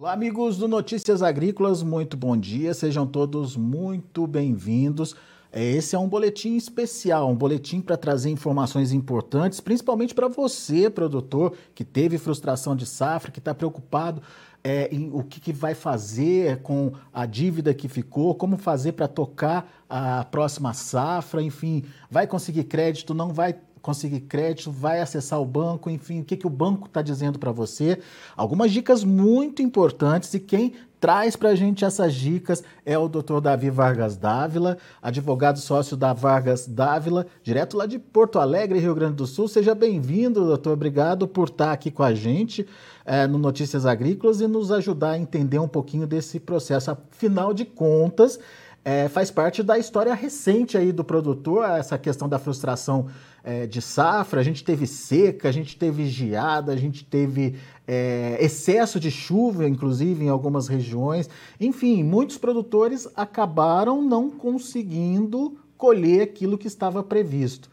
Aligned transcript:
Olá, 0.00 0.12
amigos 0.12 0.56
do 0.56 0.68
Notícias 0.68 1.24
Agrícolas, 1.24 1.82
muito 1.82 2.16
bom 2.16 2.36
dia, 2.36 2.72
sejam 2.72 3.04
todos 3.04 3.56
muito 3.56 4.28
bem-vindos. 4.28 5.16
É, 5.50 5.60
esse 5.72 5.96
é 5.96 5.98
um 5.98 6.08
boletim 6.08 6.54
especial, 6.54 7.28
um 7.28 7.34
boletim 7.34 7.80
para 7.80 7.96
trazer 7.96 8.30
informações 8.30 8.92
importantes, 8.92 9.58
principalmente 9.58 10.14
para 10.14 10.28
você, 10.28 10.88
produtor, 10.88 11.52
que 11.74 11.82
teve 11.82 12.16
frustração 12.16 12.76
de 12.76 12.86
safra, 12.86 13.32
que 13.32 13.40
está 13.40 13.52
preocupado 13.52 14.22
é, 14.62 14.88
em 14.94 15.10
o 15.12 15.24
que, 15.24 15.40
que, 15.40 15.52
vai 15.52 15.74
fazer 15.74 16.62
com 16.62 16.92
a 17.12 17.26
dívida 17.26 17.74
que 17.74 17.88
ficou, 17.88 18.36
como 18.36 18.56
fazer 18.56 18.92
para 18.92 19.08
tocar 19.08 19.68
a 19.88 20.24
próxima 20.24 20.74
safra, 20.74 21.42
enfim, 21.42 21.82
vai 22.08 22.24
conseguir 22.24 22.64
crédito, 22.64 23.14
não 23.14 23.32
vai 23.32 23.52
conseguir 23.88 24.20
crédito, 24.20 24.70
vai 24.70 25.00
acessar 25.00 25.40
o 25.40 25.46
banco, 25.46 25.88
enfim, 25.88 26.20
o 26.20 26.24
que, 26.24 26.36
que 26.36 26.46
o 26.46 26.50
banco 26.50 26.88
está 26.88 27.00
dizendo 27.00 27.38
para 27.38 27.50
você. 27.50 27.98
Algumas 28.36 28.70
dicas 28.70 29.02
muito 29.02 29.62
importantes 29.62 30.34
e 30.34 30.40
quem 30.40 30.74
traz 31.00 31.36
para 31.36 31.50
a 31.50 31.54
gente 31.54 31.86
essas 31.86 32.14
dicas 32.14 32.62
é 32.84 32.98
o 32.98 33.08
Dr. 33.08 33.40
Davi 33.40 33.70
Vargas 33.70 34.14
Dávila, 34.14 34.76
advogado 35.00 35.58
sócio 35.58 35.96
da 35.96 36.12
Vargas 36.12 36.66
Dávila, 36.66 37.26
direto 37.42 37.78
lá 37.78 37.86
de 37.86 37.98
Porto 37.98 38.38
Alegre, 38.38 38.78
Rio 38.78 38.94
Grande 38.94 39.14
do 39.14 39.26
Sul. 39.26 39.48
Seja 39.48 39.74
bem-vindo, 39.74 40.44
doutor. 40.44 40.74
Obrigado 40.74 41.26
por 41.26 41.48
estar 41.48 41.72
aqui 41.72 41.90
com 41.90 42.02
a 42.02 42.12
gente 42.12 42.66
é, 43.06 43.26
no 43.26 43.38
Notícias 43.38 43.86
Agrícolas 43.86 44.42
e 44.42 44.46
nos 44.46 44.70
ajudar 44.70 45.12
a 45.12 45.18
entender 45.18 45.58
um 45.58 45.68
pouquinho 45.68 46.06
desse 46.06 46.38
processo. 46.38 46.90
Afinal 46.90 47.54
de 47.54 47.64
contas, 47.64 48.38
é, 48.84 49.08
faz 49.08 49.30
parte 49.30 49.62
da 49.62 49.78
história 49.78 50.14
recente 50.14 50.76
aí 50.76 50.92
do 50.92 51.04
produtor, 51.04 51.64
essa 51.64 51.98
questão 51.98 52.28
da 52.28 52.38
frustração 52.38 53.06
é, 53.44 53.66
de 53.66 53.82
safra, 53.82 54.40
a 54.40 54.44
gente 54.44 54.64
teve 54.64 54.86
seca, 54.86 55.48
a 55.48 55.52
gente 55.52 55.76
teve 55.76 56.06
geada, 56.06 56.72
a 56.72 56.76
gente 56.76 57.04
teve 57.04 57.56
é, 57.86 58.36
excesso 58.40 58.98
de 58.98 59.10
chuva, 59.10 59.68
inclusive 59.68 60.24
em 60.24 60.28
algumas 60.28 60.68
regiões. 60.68 61.28
Enfim, 61.60 62.02
muitos 62.02 62.38
produtores 62.38 63.08
acabaram 63.14 64.02
não 64.02 64.30
conseguindo 64.30 65.58
colher 65.76 66.22
aquilo 66.22 66.58
que 66.58 66.66
estava 66.66 67.02
previsto. 67.02 67.70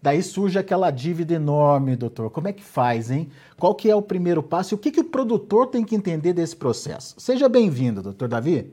Daí 0.00 0.22
surge 0.22 0.58
aquela 0.58 0.90
dívida 0.90 1.34
enorme, 1.34 1.96
doutor. 1.96 2.30
Como 2.30 2.46
é 2.46 2.52
que 2.52 2.62
faz, 2.62 3.10
hein? 3.10 3.28
Qual 3.58 3.74
que 3.74 3.90
é 3.90 3.96
o 3.96 4.02
primeiro 4.02 4.42
passo 4.42 4.74
e 4.74 4.76
o 4.76 4.78
que, 4.78 4.92
que 4.92 5.00
o 5.00 5.04
produtor 5.04 5.66
tem 5.66 5.84
que 5.84 5.96
entender 5.96 6.32
desse 6.32 6.54
processo? 6.54 7.14
Seja 7.18 7.48
bem-vindo, 7.48 8.02
doutor 8.02 8.28
Davi. 8.28 8.72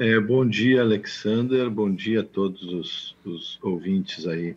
É, 0.00 0.18
bom 0.18 0.48
dia, 0.48 0.80
Alexander. 0.80 1.68
Bom 1.68 1.94
dia 1.94 2.20
a 2.22 2.24
todos 2.24 2.62
os, 2.62 3.16
os 3.22 3.58
ouvintes 3.62 4.26
aí 4.26 4.56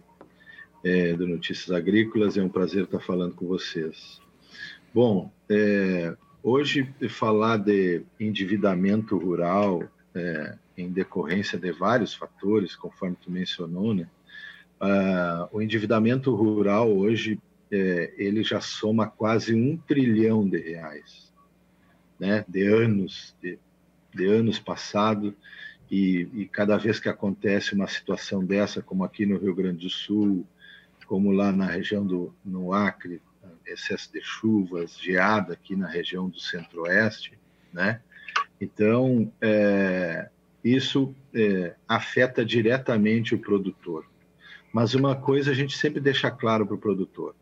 é, 0.81 1.11
do 1.11 1.27
Notícias 1.27 1.69
Agrícolas. 1.69 2.37
É 2.37 2.41
um 2.41 2.47
prazer 2.47 2.85
estar 2.85 3.01
falando 3.01 3.35
com 3.35 3.45
vocês. 3.45 4.21
Bom, 4.93 5.29
é, 5.49 6.15
hoje 6.41 6.87
falar 7.09 7.57
de 7.57 8.03
endividamento 8.17 9.17
rural 9.17 9.83
é, 10.15 10.57
em 10.77 10.89
decorrência 10.89 11.59
de 11.59 11.73
vários 11.73 12.13
fatores, 12.13 12.73
conforme 12.73 13.17
tu 13.21 13.29
mencionou, 13.29 13.93
né? 13.93 14.07
Uh, 14.81 15.57
o 15.57 15.61
endividamento 15.61 16.33
rural 16.33 16.89
hoje 16.89 17.37
é, 17.69 18.13
ele 18.17 18.43
já 18.43 18.61
soma 18.61 19.07
quase 19.07 19.53
um 19.53 19.75
trilhão 19.75 20.47
de 20.47 20.57
reais, 20.57 21.33
né? 22.17 22.45
De 22.47 22.63
anos, 22.65 23.35
de, 23.41 23.59
de 24.13 24.25
anos 24.25 24.59
passados 24.59 25.33
e, 25.89 26.27
e, 26.33 26.45
cada 26.47 26.77
vez 26.77 26.99
que 26.99 27.09
acontece 27.09 27.75
uma 27.75 27.87
situação 27.87 28.43
dessa, 28.43 28.81
como 28.81 29.03
aqui 29.03 29.25
no 29.25 29.37
Rio 29.37 29.53
Grande 29.53 29.85
do 29.85 29.89
Sul, 29.89 30.45
como 31.05 31.31
lá 31.31 31.51
na 31.51 31.65
região 31.65 32.05
do 32.05 32.33
no 32.43 32.73
Acre, 32.73 33.21
excesso 33.65 34.11
de 34.11 34.21
chuvas, 34.21 34.97
geada 34.99 35.53
aqui 35.53 35.75
na 35.75 35.87
região 35.87 36.29
do 36.29 36.39
Centro-Oeste, 36.39 37.37
né? 37.71 38.01
Então, 38.59 39.31
é, 39.41 40.29
isso 40.63 41.13
é, 41.33 41.75
afeta 41.87 42.45
diretamente 42.45 43.35
o 43.35 43.39
produtor. 43.39 44.05
Mas 44.71 44.93
uma 44.93 45.15
coisa 45.15 45.51
a 45.51 45.53
gente 45.53 45.77
sempre 45.77 45.99
deixa 45.99 46.31
claro 46.31 46.65
para 46.65 46.75
o 46.75 46.79
produtor: 46.79 47.35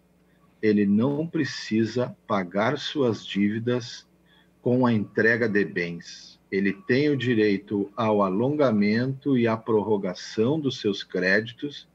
ele 0.61 0.85
não 0.85 1.27
precisa 1.27 2.15
pagar 2.27 2.77
suas 2.77 3.25
dívidas 3.25 4.07
com 4.61 4.85
a 4.85 4.91
entrega 4.91 5.47
de 5.47 5.63
bens. 5.63 6.39
Ele 6.51 6.73
tem 6.73 7.09
o 7.09 7.17
direito 7.17 7.89
ao 7.95 8.21
alongamento 8.21 9.37
e 9.37 9.47
à 9.47 9.55
prorrogação 9.55 10.59
dos 10.59 10.79
seus 10.79 11.03
créditos 11.03 11.87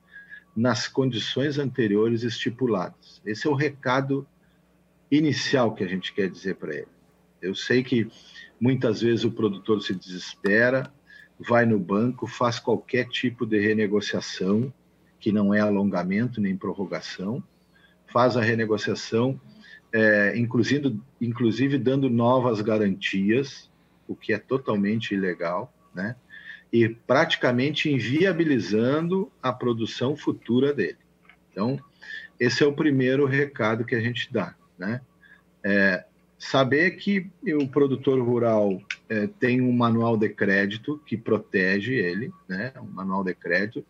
nas 0.57 0.89
condições 0.89 1.59
anteriores 1.59 2.23
estipuladas. 2.23 3.21
Esse 3.27 3.47
é 3.47 3.51
o 3.51 3.55
recado 3.55 4.27
inicial 5.11 5.75
que 5.75 5.85
a 5.85 5.87
gente 5.87 6.15
quer 6.15 6.31
dizer 6.31 6.57
para 6.57 6.75
ele. 6.75 6.89
Eu 7.43 7.55
sei 7.55 7.83
que 7.83 8.09
muitas 8.59 9.03
vezes 9.03 9.25
o 9.25 9.31
produtor 9.31 9.83
se 9.83 9.95
desespera, 9.95 10.91
vai 11.39 11.67
no 11.67 11.79
banco, 11.79 12.27
faz 12.27 12.59
qualquer 12.59 13.09
tipo 13.09 13.45
de 13.45 13.61
renegociação, 13.61 14.73
que 15.21 15.31
não 15.31 15.53
é 15.53 15.61
alongamento 15.61 16.41
nem 16.41 16.57
prorrogação, 16.57 17.43
faz 18.07 18.37
a 18.37 18.41
renegociação, 18.41 19.39
é, 19.93 20.37
inclusive, 20.37 20.99
inclusive 21.21 21.79
dando 21.79 22.09
novas 22.09 22.61
garantias, 22.61 23.71
o 24.07 24.15
que 24.15 24.33
é 24.33 24.39
totalmente 24.39 25.15
ilegal, 25.15 25.73
né? 25.95 26.17
e 26.73 26.89
praticamente 26.89 27.91
inviabilizando 27.91 29.31
a 29.43 29.53
produção 29.53 30.17
futura 30.17 30.73
dele. 30.73 30.99
Então, 31.51 31.79
esse 32.39 32.63
é 32.63 32.67
o 32.67 32.73
primeiro 32.73 33.25
recado 33.25 33.85
que 33.85 33.95
a 33.95 34.01
gente 34.01 34.33
dá, 34.33 34.55
né? 34.79 35.01
É, 35.65 36.05
saber 36.39 36.93
que 36.93 37.31
o 37.59 37.67
produtor 37.67 38.21
rural 38.23 38.81
é, 39.09 39.27
tem 39.27 39.61
um 39.61 39.73
manual 39.73 40.17
de 40.17 40.29
crédito 40.29 41.01
que 41.07 41.17
protege 41.17 41.95
ele, 41.95 42.31
né? 42.47 42.73
Um 42.81 42.93
manual 42.93 43.25
de 43.25 43.35
crédito. 43.35 43.85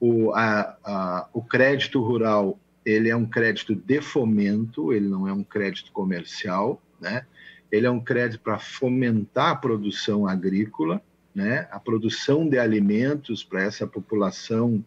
O, 0.00 0.32
a, 0.32 0.78
a, 0.82 1.28
o 1.32 1.42
crédito 1.42 2.02
rural 2.02 2.58
ele 2.86 3.10
é 3.10 3.16
um 3.16 3.26
crédito 3.26 3.74
de 3.74 4.00
fomento, 4.00 4.94
ele 4.94 5.06
não 5.06 5.28
é 5.28 5.32
um 5.32 5.44
crédito 5.44 5.92
comercial, 5.92 6.80
né? 6.98 7.26
Ele 7.70 7.86
é 7.86 7.90
um 7.90 8.00
crédito 8.00 8.42
para 8.42 8.58
fomentar 8.58 9.50
a 9.50 9.56
produção 9.56 10.26
agrícola, 10.26 11.00
né, 11.34 11.68
a 11.70 11.78
produção 11.78 12.48
de 12.48 12.58
alimentos 12.58 13.44
para 13.44 13.62
essa 13.62 13.86
população 13.86 14.84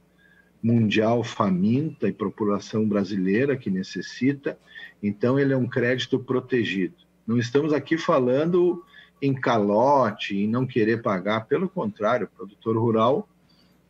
mundial 0.62 1.24
faminta 1.24 2.08
e 2.08 2.14
população 2.14 2.88
brasileira 2.88 3.58
que 3.58 3.70
necessita. 3.70 4.58
Então, 5.02 5.38
ele 5.38 5.54
é 5.54 5.58
um 5.58 5.68
crédito 5.68 6.20
protegido. 6.20 6.96
Não 7.28 7.38
estamos 7.38 7.74
aqui 7.74 7.98
falando 7.98 8.84
em 9.22 9.34
calote, 9.34 10.38
em 10.38 10.48
não 10.48 10.66
querer 10.66 11.02
pagar, 11.02 11.48
pelo 11.48 11.70
contrário, 11.70 12.28
o 12.28 12.38
produtor 12.38 12.78
rural 12.78 13.30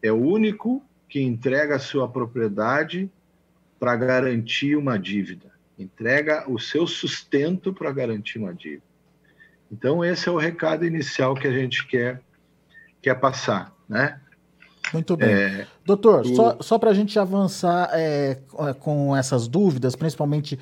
é 0.01 0.11
o 0.11 0.21
único 0.21 0.83
que 1.09 1.21
entrega 1.21 1.75
a 1.75 1.79
sua 1.79 2.07
propriedade 2.07 3.09
para 3.79 3.95
garantir 3.95 4.75
uma 4.75 4.97
dívida, 4.97 5.51
entrega 5.77 6.49
o 6.49 6.59
seu 6.59 6.85
sustento 6.85 7.73
para 7.73 7.91
garantir 7.91 8.39
uma 8.39 8.53
dívida. 8.53 8.83
Então, 9.71 10.05
esse 10.05 10.29
é 10.29 10.31
o 10.31 10.37
recado 10.37 10.85
inicial 10.85 11.33
que 11.33 11.47
a 11.47 11.51
gente 11.51 11.87
quer 11.87 12.21
quer 13.01 13.15
passar, 13.15 13.75
né? 13.87 14.19
Muito 14.93 15.17
bem. 15.17 15.29
É, 15.29 15.67
Doutor, 15.85 16.21
o... 16.21 16.35
só, 16.35 16.57
só 16.61 16.79
para 16.79 16.91
a 16.91 16.93
gente 16.93 17.17
avançar 17.19 17.89
é, 17.91 18.39
com 18.79 19.15
essas 19.15 19.47
dúvidas, 19.47 19.95
principalmente 19.95 20.57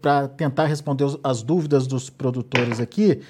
para 0.00 0.28
tentar 0.28 0.66
responder 0.66 1.06
as 1.22 1.42
dúvidas 1.42 1.86
dos 1.86 2.10
produtores 2.10 2.80
aqui, 2.80 3.22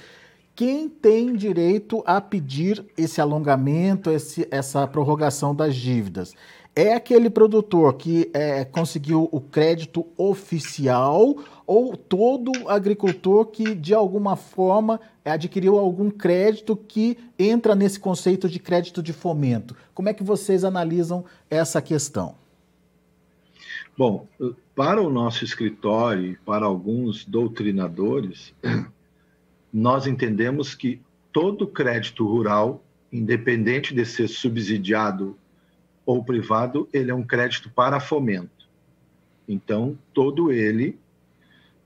quem 0.54 0.88
tem 0.88 1.34
direito 1.36 2.02
a 2.06 2.20
pedir 2.20 2.84
esse 2.96 3.20
alongamento, 3.20 4.10
esse, 4.10 4.48
essa 4.50 4.86
prorrogação 4.86 5.54
das 5.54 5.76
dívidas? 5.76 6.34
É 6.74 6.94
aquele 6.94 7.28
produtor 7.28 7.94
que 7.94 8.30
é, 8.32 8.64
conseguiu 8.64 9.28
o 9.32 9.40
crédito 9.40 10.06
oficial 10.16 11.36
ou 11.66 11.96
todo 11.96 12.52
agricultor 12.68 13.46
que, 13.46 13.74
de 13.74 13.92
alguma 13.92 14.36
forma, 14.36 15.00
adquiriu 15.24 15.78
algum 15.78 16.10
crédito 16.10 16.76
que 16.76 17.18
entra 17.38 17.74
nesse 17.74 17.98
conceito 17.98 18.48
de 18.48 18.58
crédito 18.58 19.02
de 19.02 19.12
fomento? 19.12 19.74
Como 19.92 20.08
é 20.08 20.14
que 20.14 20.22
vocês 20.22 20.64
analisam 20.64 21.24
essa 21.48 21.82
questão? 21.82 22.34
Bom, 23.98 24.26
para 24.74 25.02
o 25.02 25.10
nosso 25.10 25.44
escritório 25.44 26.32
e 26.32 26.36
para 26.36 26.64
alguns 26.64 27.24
doutrinadores, 27.24 28.54
nós 29.72 30.06
entendemos 30.06 30.74
que 30.74 31.02
todo 31.32 31.66
crédito 31.66 32.26
rural, 32.26 32.82
independente 33.12 33.94
de 33.94 34.04
ser 34.04 34.28
subsidiado 34.28 35.36
ou 36.04 36.24
privado, 36.24 36.88
ele 36.92 37.10
é 37.10 37.14
um 37.14 37.22
crédito 37.22 37.70
para 37.70 38.00
fomento. 38.00 38.68
Então, 39.48 39.98
todo 40.14 40.52
ele 40.52 40.98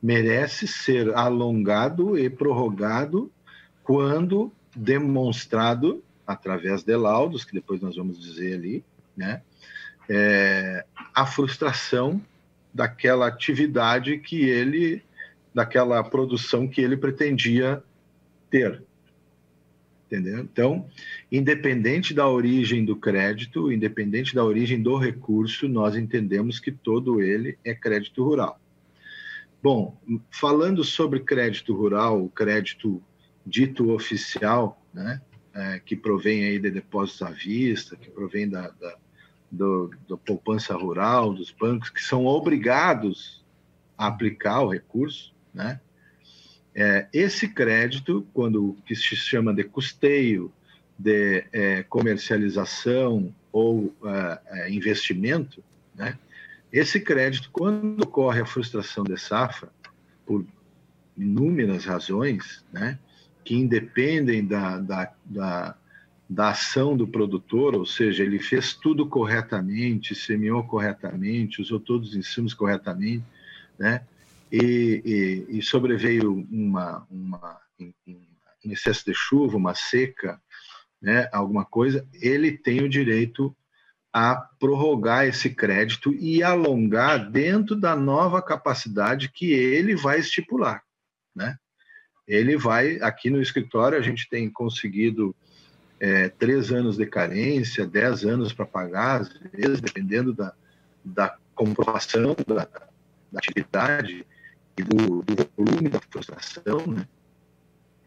merece 0.03 0.67
ser 0.67 1.15
alongado 1.15 2.19
e 2.19 2.29
prorrogado 2.29 3.31
quando 3.83 4.53
demonstrado 4.75 6.03
através 6.27 6.83
de 6.83 6.97
laudos, 6.97 7.45
que 7.45 7.53
depois 7.53 7.81
nós 7.81 7.97
vamos 7.97 8.21
dizer 8.21 8.55
ali, 8.55 8.85
né, 9.17 9.43
é, 10.09 10.85
a 11.15 11.27
frustração 11.27 12.21
daquela 12.73 13.27
atividade 13.27 14.19
que 14.19 14.43
ele, 14.43 15.03
daquela 15.55 16.03
produção 16.03 16.67
que 16.67 16.81
ele 16.81 16.97
pretendia 16.97 17.83
ter. 18.51 18.83
Entendeu? 20.15 20.41
Então, 20.41 20.89
independente 21.31 22.15
da 22.15 22.29
origem 22.29 22.85
do 22.85 22.95
crédito, 22.95 23.73
independente 23.73 24.33
da 24.33 24.45
origem 24.45 24.81
do 24.81 24.97
recurso, 24.97 25.69
nós 25.69 25.97
entendemos 25.97 26.61
que 26.61 26.71
todo 26.71 27.21
ele 27.21 27.59
é 27.65 27.75
crédito 27.75 28.23
rural. 28.23 28.61
Bom, 29.61 30.01
falando 30.31 30.85
sobre 30.85 31.19
crédito 31.19 31.75
rural, 31.75 32.23
o 32.23 32.31
crédito 32.31 33.03
dito 33.45 33.91
oficial, 33.91 34.81
né, 34.93 35.21
é, 35.53 35.81
que 35.81 35.97
provém 35.97 36.45
aí 36.45 36.61
de 36.61 36.71
depósitos 36.71 37.23
à 37.23 37.31
vista, 37.31 37.97
que 37.97 38.09
provém 38.09 38.49
da, 38.49 38.69
da, 38.69 38.97
do, 39.51 39.91
da 40.09 40.17
poupança 40.17 40.75
rural, 40.75 41.35
dos 41.35 41.51
bancos, 41.51 41.91
que 41.91 42.01
são 42.01 42.25
obrigados 42.25 43.45
a 43.99 44.07
aplicar 44.07 44.61
o 44.61 44.69
recurso, 44.69 45.35
né? 45.53 45.81
É, 46.75 47.07
esse 47.13 47.49
crédito, 47.49 48.27
quando 48.35 48.77
que 48.85 48.97
se 48.97 49.15
chama 49.15 49.55
de 49.55 49.63
custeio, 49.65 50.53
de 50.99 51.45
é, 51.53 51.83
comercialização 51.85 53.35
ou 53.53 53.95
é, 54.05 54.41
é 54.65 54.71
investimento, 54.73 55.63
né? 55.95 56.19
Esse 56.73 56.99
crédito, 56.99 57.51
quando 57.53 58.03
ocorre 58.03 58.41
a 58.41 58.47
frustração 58.47 59.05
de 59.05 59.17
safra, 59.17 59.71
por 60.27 60.45
inúmeras 61.17 61.85
razões, 61.85 62.65
né? 62.73 62.99
Que 63.45 63.55
independem 63.55 64.45
da, 64.45 64.81
da, 64.81 65.13
da, 65.25 65.77
da 66.29 66.49
ação 66.51 66.97
do 66.97 67.07
produtor, 67.07 67.77
ou 67.77 67.87
seja, 67.87 68.25
ele 68.25 68.41
fez 68.41 68.75
tudo 68.75 69.07
corretamente, 69.07 70.15
semeou 70.15 70.65
corretamente, 70.65 71.63
usou 71.63 71.79
todos 71.79 72.11
os 72.11 72.17
insumos 72.17 72.53
corretamente, 72.53 73.25
né? 73.79 74.03
E, 74.55 75.03
e, 75.51 75.59
e 75.59 75.63
sobreveio 75.63 76.47
uma, 76.49 77.05
uma, 77.11 77.61
um 78.07 78.71
excesso 78.71 79.05
de 79.05 79.13
chuva, 79.13 79.57
uma 79.57 79.75
seca, 79.75 80.41
né, 81.03 81.29
alguma 81.33 81.65
coisa, 81.65 82.07
ele 82.15 82.57
tem 82.57 82.81
o 82.81 82.89
direito 82.89 83.55
a 84.13 84.37
prorrogar 84.61 85.27
esse 85.27 85.51
crédito 85.51 86.15
e 86.15 86.41
alongar 86.41 87.29
dentro 87.29 87.75
da 87.75 87.97
nova 87.97 88.41
capacidade 88.41 89.29
que 89.29 89.53
ele 89.53 89.97
vai 89.97 90.21
estipular, 90.21 90.85
né? 91.35 91.59
Ele 92.27 92.57
vai, 92.57 93.01
aqui 93.03 93.29
no 93.29 93.43
escritório, 93.43 93.99
a 93.99 94.01
gente 94.01 94.29
tem 94.31 94.49
conseguido 94.49 95.35
é, 95.99 96.29
três 96.29 96.71
anos 96.71 96.97
de 96.97 97.05
carência, 97.07 97.87
dez 97.87 98.25
anos 98.25 98.53
para 98.53 98.65
pagar, 98.65 99.23
às 99.23 99.29
vezes, 99.53 99.81
dependendo 99.81 100.33
da, 100.33 100.55
da 101.05 101.37
comprovação 101.55 102.37
da, 102.47 102.69
da 103.31 103.39
atividade, 103.39 104.25
do, 104.83 105.23
do 105.23 105.49
volume 105.57 105.89
da 105.89 106.01
frustração, 106.01 106.87
né? 106.87 107.07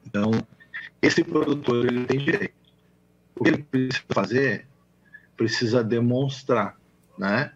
Então, 0.06 0.32
esse 1.02 1.24
produtor 1.24 1.86
ele 1.86 2.06
tem 2.06 2.20
direito. 2.20 2.56
O 3.36 3.44
que 3.44 3.50
ele 3.50 3.64
precisa 3.64 4.04
fazer? 4.10 4.68
Precisa 5.36 5.84
demonstrar, 5.84 6.78
né? 7.18 7.54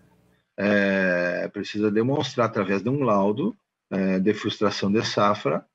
É, 0.57 1.47
precisa 1.47 1.89
demonstrar 1.89 2.47
através 2.47 2.83
de 2.83 2.89
um 2.89 3.03
laudo 3.03 3.55
é, 3.89 4.19
de 4.19 4.33
frustração 4.33 4.91
de 4.91 5.03
safra 5.03 5.65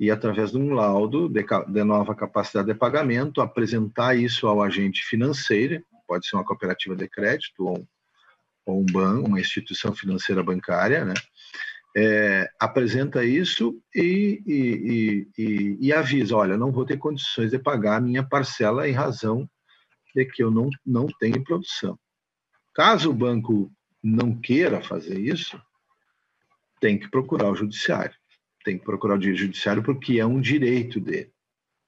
e 0.00 0.10
através 0.10 0.50
de 0.50 0.58
um 0.58 0.74
laudo 0.74 1.28
de, 1.28 1.44
de, 1.68 1.84
nova 1.84 2.14
capacidade 2.14 2.66
de 2.66 2.74
pagamento, 2.74 3.40
apresentar 3.40 4.16
isso 4.16 4.48
ao 4.48 4.62
agente 4.62 5.02
financeiro, 5.04 5.84
pode 6.08 6.26
ser 6.26 6.36
uma 6.36 6.44
cooperativa 6.44 6.96
de 6.96 7.08
crédito 7.08 7.64
ou, 7.64 7.86
ou 8.66 8.80
um 8.80 8.86
banco, 8.86 9.28
uma 9.28 9.40
instituição 9.40 9.94
financeira 9.94 10.42
bancária, 10.42 11.04
né? 11.04 11.14
É, 11.96 12.48
apresenta 12.58 13.24
isso 13.24 13.78
e, 13.94 14.42
e, 14.46 15.28
e, 15.38 15.78
e, 15.80 15.92
avisa: 15.92 16.36
olha, 16.36 16.56
não 16.56 16.72
vou 16.72 16.86
ter 16.86 16.96
condições 16.96 17.50
de 17.50 17.58
pagar 17.58 17.96
a 17.96 18.00
minha 18.00 18.22
parcela 18.22 18.88
em 18.88 18.92
razão 18.92 19.48
de 20.14 20.24
que 20.24 20.42
eu 20.42 20.50
não, 20.50 20.70
não 20.84 21.06
tenho 21.06 21.42
produção. 21.44 21.98
Caso 22.74 23.10
o 23.10 23.14
banco 23.14 23.70
não 24.02 24.34
queira 24.34 24.82
fazer 24.82 25.18
isso, 25.18 25.60
tem 26.80 26.98
que 26.98 27.08
procurar 27.10 27.50
o 27.50 27.54
judiciário. 27.54 28.14
Tem 28.64 28.78
que 28.78 28.84
procurar 28.84 29.18
o 29.18 29.22
judiciário 29.22 29.82
porque 29.82 30.18
é 30.18 30.26
um 30.26 30.40
direito 30.40 30.98
dele. 30.98 31.30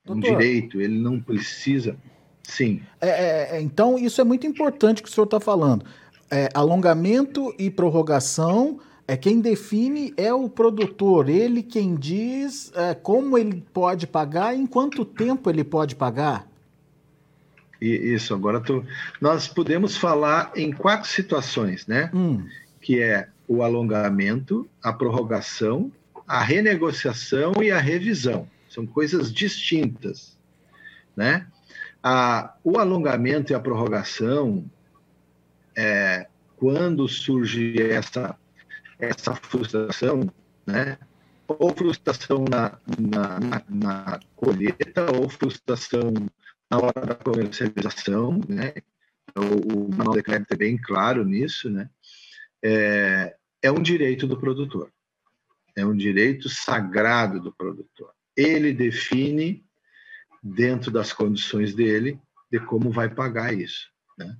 É 0.06 0.12
um 0.12 0.20
Doutor, 0.20 0.38
direito, 0.38 0.80
ele 0.80 0.98
não 0.98 1.20
precisa. 1.20 1.96
Sim. 2.42 2.82
É, 3.00 3.08
é, 3.08 3.56
é 3.56 3.60
então, 3.60 3.98
isso 3.98 4.20
é 4.20 4.24
muito 4.24 4.46
importante 4.46 5.02
que 5.02 5.08
o 5.08 5.12
senhor 5.12 5.24
está 5.24 5.40
falando. 5.40 5.84
É, 6.30 6.48
alongamento 6.52 7.54
e 7.58 7.70
prorrogação 7.70 8.80
é 9.06 9.16
quem 9.16 9.40
define 9.40 10.14
é 10.16 10.32
o 10.32 10.48
produtor, 10.48 11.28
ele 11.28 11.62
quem 11.62 11.94
diz 11.94 12.72
é, 12.74 12.94
como 12.94 13.36
ele 13.36 13.62
pode 13.72 14.06
pagar, 14.06 14.54
em 14.54 14.66
quanto 14.66 15.04
tempo 15.04 15.50
ele 15.50 15.62
pode 15.62 15.94
pagar. 15.94 16.48
Isso, 17.80 18.32
agora 18.32 18.60
tô... 18.60 18.82
nós 19.20 19.46
podemos 19.46 19.96
falar 19.96 20.52
em 20.56 20.72
quatro 20.72 21.08
situações, 21.08 21.86
né? 21.86 22.10
Hum. 22.14 22.46
Que 22.80 23.02
é 23.02 23.28
o 23.46 23.62
alongamento, 23.62 24.66
a 24.82 24.90
prorrogação, 24.90 25.92
a 26.26 26.42
renegociação 26.42 27.52
e 27.62 27.70
a 27.70 27.78
revisão. 27.78 28.48
São 28.70 28.86
coisas 28.86 29.30
distintas, 29.30 30.38
né? 31.14 31.46
A, 32.02 32.54
o 32.64 32.78
alongamento 32.78 33.52
e 33.52 33.54
a 33.54 33.60
prorrogação, 33.60 34.64
é, 35.76 36.26
quando 36.56 37.06
surge 37.06 37.82
essa 37.82 38.34
essa 38.98 39.34
frustração, 39.34 40.32
né? 40.66 40.98
ou 41.46 41.74
frustração 41.74 42.44
na, 42.48 42.78
na, 42.98 43.40
na, 43.40 43.64
na 43.68 44.20
colheita, 44.34 45.12
ou 45.12 45.28
frustração 45.28 46.12
na 46.70 46.78
hora 46.78 47.06
da 47.06 47.14
comercialização, 47.14 48.40
né? 48.48 48.74
O, 49.36 49.86
o 49.86 49.94
manual 49.94 50.14
de 50.14 50.22
é 50.30 50.56
bem 50.56 50.76
claro 50.76 51.24
nisso, 51.24 51.68
né? 51.68 51.90
É, 52.62 53.36
é 53.62 53.70
um 53.70 53.82
direito 53.82 54.26
do 54.26 54.38
produtor, 54.38 54.90
é 55.76 55.84
um 55.84 55.96
direito 55.96 56.48
sagrado 56.48 57.40
do 57.40 57.52
produtor. 57.52 58.12
Ele 58.36 58.72
define, 58.72 59.64
dentro 60.42 60.90
das 60.90 61.12
condições 61.12 61.74
dele, 61.74 62.18
de 62.50 62.58
como 62.60 62.90
vai 62.90 63.08
pagar 63.08 63.52
isso. 63.52 63.90
Né? 64.18 64.36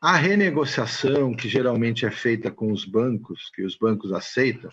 A 0.00 0.16
renegociação, 0.16 1.34
que 1.34 1.48
geralmente 1.48 2.04
é 2.04 2.10
feita 2.10 2.50
com 2.50 2.70
os 2.70 2.84
bancos, 2.84 3.50
que 3.54 3.62
os 3.62 3.76
bancos 3.76 4.12
aceitam, 4.12 4.70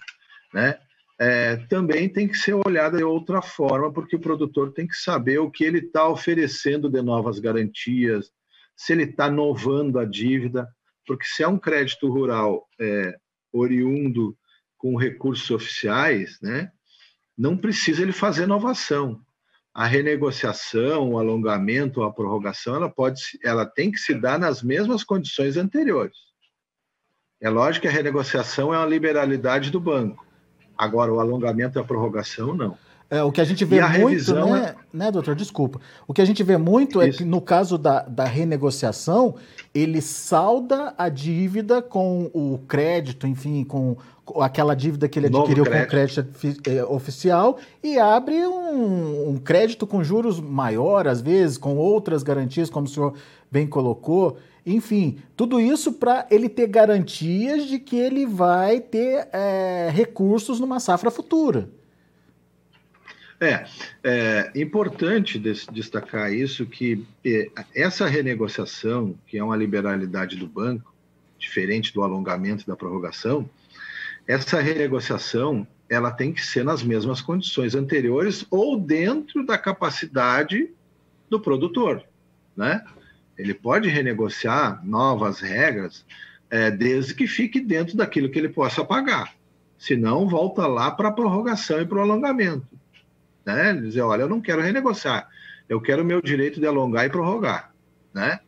né, 0.53 0.77
é, 1.19 1.55
também 1.67 2.09
tem 2.09 2.27
que 2.27 2.37
ser 2.37 2.53
olhada 2.53 2.97
de 2.97 3.03
outra 3.03 3.41
forma, 3.41 3.91
porque 3.93 4.15
o 4.15 4.19
produtor 4.19 4.73
tem 4.73 4.85
que 4.85 4.95
saber 4.95 5.39
o 5.39 5.49
que 5.49 5.63
ele 5.63 5.79
está 5.79 6.07
oferecendo 6.07 6.89
de 6.89 7.01
novas 7.01 7.39
garantias, 7.39 8.31
se 8.75 8.91
ele 8.91 9.03
está 9.03 9.29
novando 9.29 9.99
a 9.99 10.05
dívida, 10.05 10.67
porque 11.05 11.25
se 11.25 11.43
é 11.43 11.47
um 11.47 11.57
crédito 11.57 12.09
rural 12.09 12.67
é, 12.79 13.15
oriundo 13.51 14.37
com 14.77 14.97
recursos 14.97 15.49
oficiais, 15.51 16.37
né, 16.41 16.71
não 17.37 17.55
precisa 17.55 18.01
ele 18.01 18.11
fazer 18.11 18.43
inovação 18.43 19.21
a 19.73 19.87
renegociação, 19.87 21.11
o 21.11 21.17
alongamento, 21.17 22.03
a 22.03 22.13
prorrogação, 22.13 22.75
ela 22.75 22.89
pode, 22.89 23.21
ela 23.43 23.65
tem 23.65 23.91
que 23.91 23.97
se 23.97 24.13
dar 24.13 24.37
nas 24.37 24.61
mesmas 24.61 25.03
condições 25.03 25.57
anteriores. 25.57 26.17
É 27.41 27.49
lógico 27.49 27.81
que 27.81 27.87
a 27.87 27.91
renegociação 27.91 28.73
é 28.73 28.77
uma 28.77 28.85
liberalidade 28.85 29.71
do 29.71 29.79
banco. 29.79 30.25
Agora, 30.77 31.11
o 31.11 31.19
alongamento 31.19 31.77
e 31.77 31.81
a 31.81 31.83
prorrogação, 31.83 32.55
não. 32.55 32.77
É, 33.13 33.21
o 33.21 33.31
que 33.31 33.39
a 33.39 33.43
gente 33.43 33.63
vê 33.63 33.79
a 33.79 33.89
muito, 33.89 34.33
né, 34.33 34.75
é... 34.75 34.97
né, 34.97 35.11
doutor? 35.11 35.35
Desculpa. 35.35 35.79
O 36.07 36.15
que 36.15 36.21
a 36.21 36.25
gente 36.25 36.41
vê 36.41 36.57
muito 36.57 36.99
Isso. 36.99 37.09
é 37.09 37.17
que 37.19 37.23
no 37.23 37.39
caso 37.39 37.77
da, 37.77 38.01
da 38.01 38.25
renegociação, 38.25 39.35
ele 39.71 40.01
salda 40.01 40.95
a 40.97 41.09
dívida 41.09 41.79
com 41.79 42.31
o 42.33 42.57
crédito, 42.67 43.27
enfim, 43.27 43.63
com 43.63 43.95
aquela 44.37 44.73
dívida 44.73 45.07
que 45.07 45.19
ele 45.19 45.29
Novo 45.29 45.43
adquiriu 45.43 45.63
crédito. 45.63 46.25
com 46.25 46.39
crédito 46.39 46.69
é, 46.71 46.83
oficial 46.85 47.59
e 47.83 47.99
abre 47.99 48.47
um, 48.47 49.29
um, 49.29 49.37
crédito 49.37 49.85
com 49.85 50.03
juros 50.03 50.39
maior, 50.39 51.07
às 51.07 51.21
vezes, 51.21 51.55
com 51.55 51.77
outras 51.77 52.23
garantias, 52.23 52.67
como 52.67 52.87
o 52.87 52.89
senhor 52.89 53.13
bem 53.51 53.67
colocou. 53.67 54.37
Enfim, 54.65 55.19
tudo 55.37 55.61
isso 55.61 55.93
para 55.93 56.25
ele 56.31 56.49
ter 56.49 56.65
garantias 56.65 57.67
de 57.67 57.77
que 57.77 57.95
ele 57.95 58.25
vai 58.25 58.79
ter 58.79 59.27
é, 59.31 59.91
recursos 59.93 60.59
numa 60.59 60.79
safra 60.79 61.11
futura. 61.11 61.69
É, 63.43 63.65
é 64.03 64.51
importante 64.55 65.37
destacar 65.39 66.33
isso 66.33 66.65
que 66.65 67.05
é, 67.25 67.49
essa 67.75 68.07
renegociação, 68.07 69.15
que 69.27 69.37
é 69.37 69.43
uma 69.43 69.57
liberalidade 69.57 70.35
do 70.35 70.47
banco, 70.47 70.93
diferente 71.37 71.93
do 71.93 72.01
alongamento 72.01 72.63
e 72.63 72.67
da 72.67 72.75
prorrogação, 72.75 73.49
essa 74.27 74.61
renegociação 74.61 75.67
ela 75.89 76.11
tem 76.11 76.33
que 76.33 76.43
ser 76.43 76.63
nas 76.63 76.81
mesmas 76.81 77.21
condições 77.21 77.75
anteriores 77.75 78.45
ou 78.49 78.79
dentro 78.79 79.45
da 79.45 79.57
capacidade 79.57 80.71
do 81.29 81.39
produtor, 81.39 82.03
né? 82.55 82.83
Ele 83.37 83.53
pode 83.53 83.89
renegociar 83.89 84.85
novas 84.85 85.39
regras 85.39 86.05
é, 86.49 86.69
desde 86.69 87.15
que 87.15 87.27
fique 87.27 87.59
dentro 87.59 87.97
daquilo 87.97 88.29
que 88.29 88.39
ele 88.39 88.49
possa 88.49 88.85
pagar. 88.85 89.35
Senão, 89.77 90.27
volta 90.27 90.67
lá 90.67 90.91
para 90.91 91.09
a 91.09 91.11
prorrogação 91.11 91.81
e 91.81 91.85
para 91.85 91.97
o 91.97 92.01
alongamento. 92.01 92.65
Né? 93.45 93.73
Dizer, 93.73 94.01
olha, 94.01 94.21
eu 94.23 94.29
não 94.29 94.41
quero 94.41 94.61
renegociar, 94.61 95.27
eu 95.67 95.81
quero 95.81 96.01
o 96.01 96.05
meu 96.05 96.21
direito 96.21 96.59
de 96.59 96.67
alongar 96.67 97.05
e 97.05 97.09
prorrogar, 97.09 97.73
né? 98.13 98.39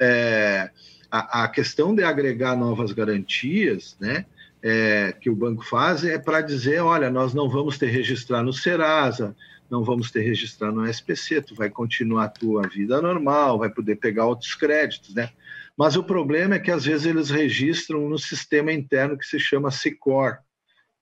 É, 0.00 0.70
a, 1.10 1.44
a, 1.44 1.48
questão 1.48 1.94
de 1.94 2.04
agregar 2.04 2.56
novas 2.56 2.92
garantias, 2.92 3.96
né? 4.00 4.26
É, 4.60 5.12
que 5.20 5.30
o 5.30 5.36
banco 5.36 5.64
faz 5.64 6.04
é 6.04 6.18
para 6.18 6.40
dizer, 6.40 6.80
olha, 6.80 7.10
nós 7.10 7.32
não 7.32 7.48
vamos 7.48 7.78
ter 7.78 7.86
registrar 7.86 8.42
no 8.42 8.52
Serasa, 8.52 9.36
não 9.70 9.84
vamos 9.84 10.10
ter 10.10 10.22
registrar 10.22 10.72
no 10.72 10.86
SPC, 10.86 11.42
tu 11.42 11.54
vai 11.54 11.70
continuar 11.70 12.24
a 12.24 12.28
tua 12.28 12.62
vida 12.62 13.00
normal, 13.00 13.58
vai 13.58 13.70
poder 13.70 13.96
pegar 13.96 14.26
outros 14.26 14.54
créditos, 14.54 15.14
né? 15.14 15.30
Mas 15.76 15.94
o 15.94 16.02
problema 16.02 16.56
é 16.56 16.58
que 16.58 16.72
às 16.72 16.84
vezes 16.84 17.06
eles 17.06 17.30
registram 17.30 18.08
no 18.08 18.18
sistema 18.18 18.72
interno 18.72 19.16
que 19.16 19.24
se 19.24 19.38
chama 19.38 19.70
Sicor, 19.70 20.38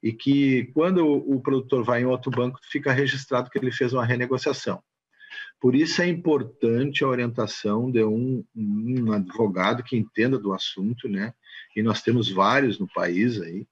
e 0.02 0.12
que 0.12 0.66
quando 0.74 1.06
o 1.06 1.40
produtor 1.40 1.84
vai 1.84 2.02
em 2.02 2.06
outro 2.06 2.30
banco, 2.30 2.60
fica 2.62 2.92
registrado 2.92 3.50
que 3.50 3.58
ele 3.58 3.72
fez 3.72 3.92
uma 3.92 4.04
renegociação. 4.04 4.82
Por 5.60 5.74
isso 5.74 6.02
é 6.02 6.06
importante 6.06 7.02
a 7.02 7.08
orientação 7.08 7.90
de 7.90 8.04
um, 8.04 8.44
um 8.54 9.12
advogado 9.12 9.82
que 9.82 9.96
entenda 9.96 10.38
do 10.38 10.52
assunto, 10.52 11.08
né? 11.08 11.32
E 11.74 11.82
nós 11.82 12.02
temos 12.02 12.30
vários 12.30 12.78
no 12.78 12.86
país 12.86 13.40
aí, 13.40 13.66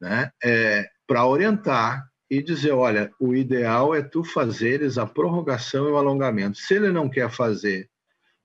né? 0.00 0.30
É, 0.42 0.88
para 1.06 1.26
orientar 1.26 2.08
e 2.28 2.42
dizer, 2.42 2.72
olha, 2.72 3.12
o 3.20 3.34
ideal 3.34 3.94
é 3.94 4.02
tu 4.02 4.24
fazeres 4.24 4.98
a 4.98 5.06
prorrogação 5.06 5.88
e 5.88 5.92
o 5.92 5.96
alongamento. 5.96 6.58
Se 6.58 6.74
ele 6.74 6.90
não 6.90 7.08
quer 7.08 7.30
fazer 7.30 7.88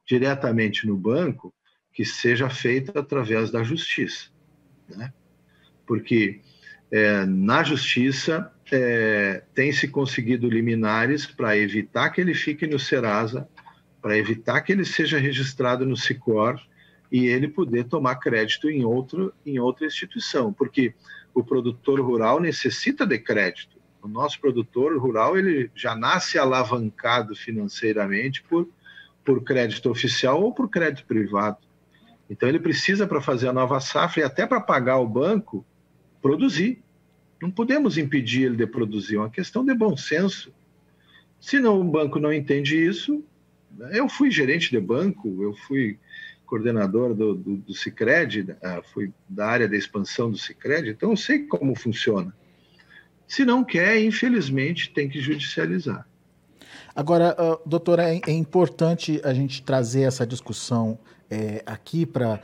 diretamente 0.08 0.86
no 0.86 0.98
banco, 0.98 1.54
que 1.94 2.06
seja 2.06 2.50
feito 2.50 2.98
através 2.98 3.52
da 3.52 3.64
justiça, 3.64 4.30
né? 4.88 5.12
Porque 5.86 6.42
é, 6.92 7.26
na 7.26 7.64
justiça 7.64 8.52
é, 8.72 9.44
tem 9.54 9.72
se 9.72 9.88
conseguido 9.88 10.50
liminares 10.50 11.26
para 11.26 11.58
evitar 11.58 12.10
que 12.10 12.22
ele 12.22 12.34
fique 12.34 12.66
no 12.66 12.80
Serasa, 12.80 13.48
para 14.02 14.18
evitar 14.18 14.62
que 14.62 14.72
ele 14.72 14.86
seja 14.86 15.20
registrado 15.20 15.86
no 15.86 15.96
Sicor 15.96 16.60
e 17.12 17.28
ele 17.28 17.48
poder 17.48 17.86
tomar 17.86 18.16
crédito 18.16 18.70
em 18.70 18.84
outro 18.84 19.34
em 19.46 19.60
outra 19.60 19.86
instituição, 19.86 20.54
porque 20.54 20.94
o 21.34 21.44
produtor 21.44 22.00
rural 22.00 22.40
necessita 22.40 23.06
de 23.06 23.20
crédito. 23.20 23.78
O 24.02 24.08
nosso 24.08 24.40
produtor 24.40 24.98
rural 24.98 25.38
ele 25.38 25.70
já 25.76 25.96
nasce 25.96 26.38
alavancado 26.38 27.36
financeiramente 27.36 28.42
por 28.44 28.68
por 29.24 29.44
crédito 29.44 29.92
oficial 29.92 30.42
ou 30.42 30.52
por 30.52 30.70
crédito 30.70 31.06
privado. 31.06 31.58
Então 32.30 32.48
ele 32.48 32.60
precisa 32.60 33.06
para 33.06 33.22
fazer 33.22 33.48
a 33.48 33.54
nova 33.54 33.80
safra 33.80 34.22
e 34.22 34.24
até 34.24 34.48
para 34.48 34.62
pagar 34.62 34.98
o 34.98 35.08
banco 35.08 35.66
produzir. 36.22 36.82
Não 37.42 37.50
podemos 37.50 37.98
impedir 37.98 38.44
ele 38.44 38.58
de 38.58 38.68
produzir, 38.68 39.16
é 39.16 39.20
uma 39.20 39.30
questão 39.30 39.66
de 39.66 39.74
bom 39.74 39.96
senso. 39.96 40.54
Se 41.40 41.60
não, 41.60 41.80
o 41.80 41.84
banco 41.84 42.20
não 42.20 42.34
entende 42.34 42.78
isso, 42.78 43.24
eu 43.92 44.10
fui 44.10 44.30
gerente 44.30 44.72
de 44.72 44.80
banco, 44.80 45.42
eu 45.42 45.54
fui 45.54 45.98
coordenador 46.46 47.14
do, 47.14 47.36
do, 47.36 47.58
do 47.58 47.74
Cicred, 47.74 48.56
ah, 48.62 48.82
fui 48.94 49.14
da 49.30 49.46
área 49.46 49.70
da 49.70 49.78
expansão 49.78 50.32
do 50.32 50.38
Cicred, 50.38 50.90
então 50.90 51.12
eu 51.12 51.18
sei 51.18 51.46
como 51.46 51.76
funciona. 51.76 52.36
Se 53.28 53.46
não 53.46 53.64
quer, 53.64 54.02
infelizmente, 54.04 54.92
tem 54.92 55.08
que 55.08 55.22
judicializar. 55.22 56.08
Agora, 56.96 57.36
uh, 57.40 57.70
doutora, 57.70 58.12
é, 58.14 58.20
é, 58.28 58.32
importante 58.32 59.22
a 59.24 59.34
gente 59.34 59.62
trazer 59.62 60.02
essa 60.02 60.26
discussão 60.26 60.98
é, 61.30 61.62
aqui 61.66 62.06
para 62.06 62.42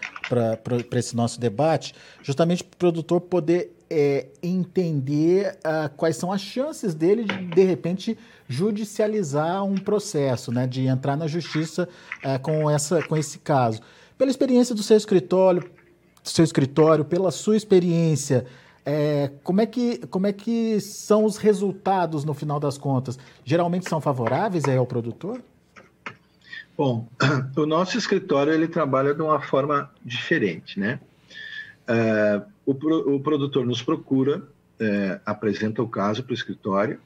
esse 0.94 1.16
nosso 1.16 1.40
debate, 1.40 1.94
justamente 2.22 2.64
para 2.64 2.76
o 2.76 2.78
produtor 2.78 3.22
poder 3.22 3.76
é, 3.90 4.28
entender 4.42 5.58
uh, 5.60 5.90
quais 5.96 6.18
são 6.18 6.32
as 6.32 6.42
chances 6.42 6.94
dele 6.94 7.24
de, 7.24 7.46
de 7.48 7.64
repente, 7.64 8.18
judicializar 8.48 9.64
um 9.64 9.76
processo, 9.76 10.52
né, 10.52 10.68
de 10.68 10.86
entrar 10.86 11.16
na 11.16 11.28
justiça 11.28 11.88
uh, 12.24 12.40
com, 12.40 12.70
essa, 12.70 13.02
com 13.04 13.16
esse 13.16 13.40
caso. 13.40 13.82
Pela 14.18 14.32
experiência 14.32 14.74
do 14.74 14.82
seu 14.82 14.98
escritório, 14.98 15.70
seu 16.24 16.44
escritório, 16.44 17.06
pela 17.06 17.32
sua 17.32 17.56
experiência, 17.56 18.46
é, 18.86 19.32
como, 19.44 19.62
é 19.62 19.66
que, 19.66 19.98
como 20.08 20.28
é 20.28 20.34
que 20.34 20.80
são 20.80 21.26
os 21.26 21.38
resultados 21.38 22.24
no 22.24 22.34
final 22.34 22.60
das 22.60 22.78
contas? 22.78 23.18
Geralmente 23.44 23.90
são 23.90 24.00
favoráveis 24.00 24.66
aí, 24.66 24.78
ao 24.78 24.86
produtor? 24.86 25.42
Bom, 26.78 27.08
o 27.56 27.66
nosso 27.66 27.98
escritório 27.98 28.54
ele 28.54 28.68
trabalha 28.68 29.14
de 29.14 29.22
uma 29.22 29.42
forma 29.42 29.90
diferente, 30.04 30.80
né? 30.80 31.00
Uh, 31.88 32.46
o, 32.66 33.16
o, 33.16 33.20
produtor 33.20 33.66
nos 33.66 33.82
procura, 33.82 34.40
uh, 34.40 35.22
apresenta 35.26 35.82
o 35.82 35.88
caso 35.88 36.24
para 36.24 36.32
o 36.32 36.36
escritório 36.36 37.00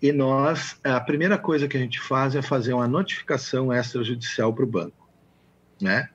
e 0.00 0.10
nós, 0.10 0.80
a 0.82 0.98
primeira 0.98 1.38
coisa 1.38 1.68
que 1.68 1.76
a 1.76 1.80
gente 1.80 2.00
faz 2.00 2.34
é 2.34 2.42
fazer 2.42 2.72
uma 2.72 2.88
notificação 2.88 3.72
extrajudicial 3.72 4.52
para 4.52 4.64
o 4.64 4.68
banco, 4.68 5.08
né? 5.80 6.10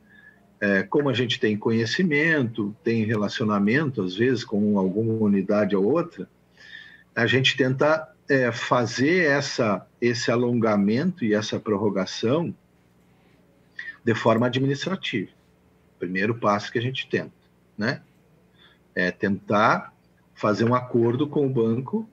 Como 0.91 1.09
a 1.09 1.13
gente 1.13 1.39
tem 1.39 1.57
conhecimento, 1.57 2.75
tem 2.83 3.03
relacionamento, 3.03 4.03
às 4.03 4.15
vezes, 4.15 4.43
com 4.43 4.77
alguma 4.77 5.15
unidade 5.15 5.75
ou 5.75 5.83
outra, 5.83 6.29
a 7.15 7.25
gente 7.25 7.57
tenta 7.57 8.07
fazer 8.53 9.25
essa, 9.25 9.83
esse 9.99 10.29
alongamento 10.29 11.25
e 11.25 11.33
essa 11.33 11.59
prorrogação 11.59 12.53
de 14.03 14.15
forma 14.15 14.47
administrativa. 14.47 15.31
Primeiro 15.99 16.35
passo 16.35 16.71
que 16.71 16.79
a 16.79 16.81
gente 16.81 17.07
tenta, 17.07 17.31
né? 17.77 18.01
É 18.95 19.11
tentar 19.11 19.93
fazer 20.33 20.65
um 20.65 20.73
acordo 20.73 21.27
com 21.27 21.45
o 21.45 21.49
banco 21.49 22.09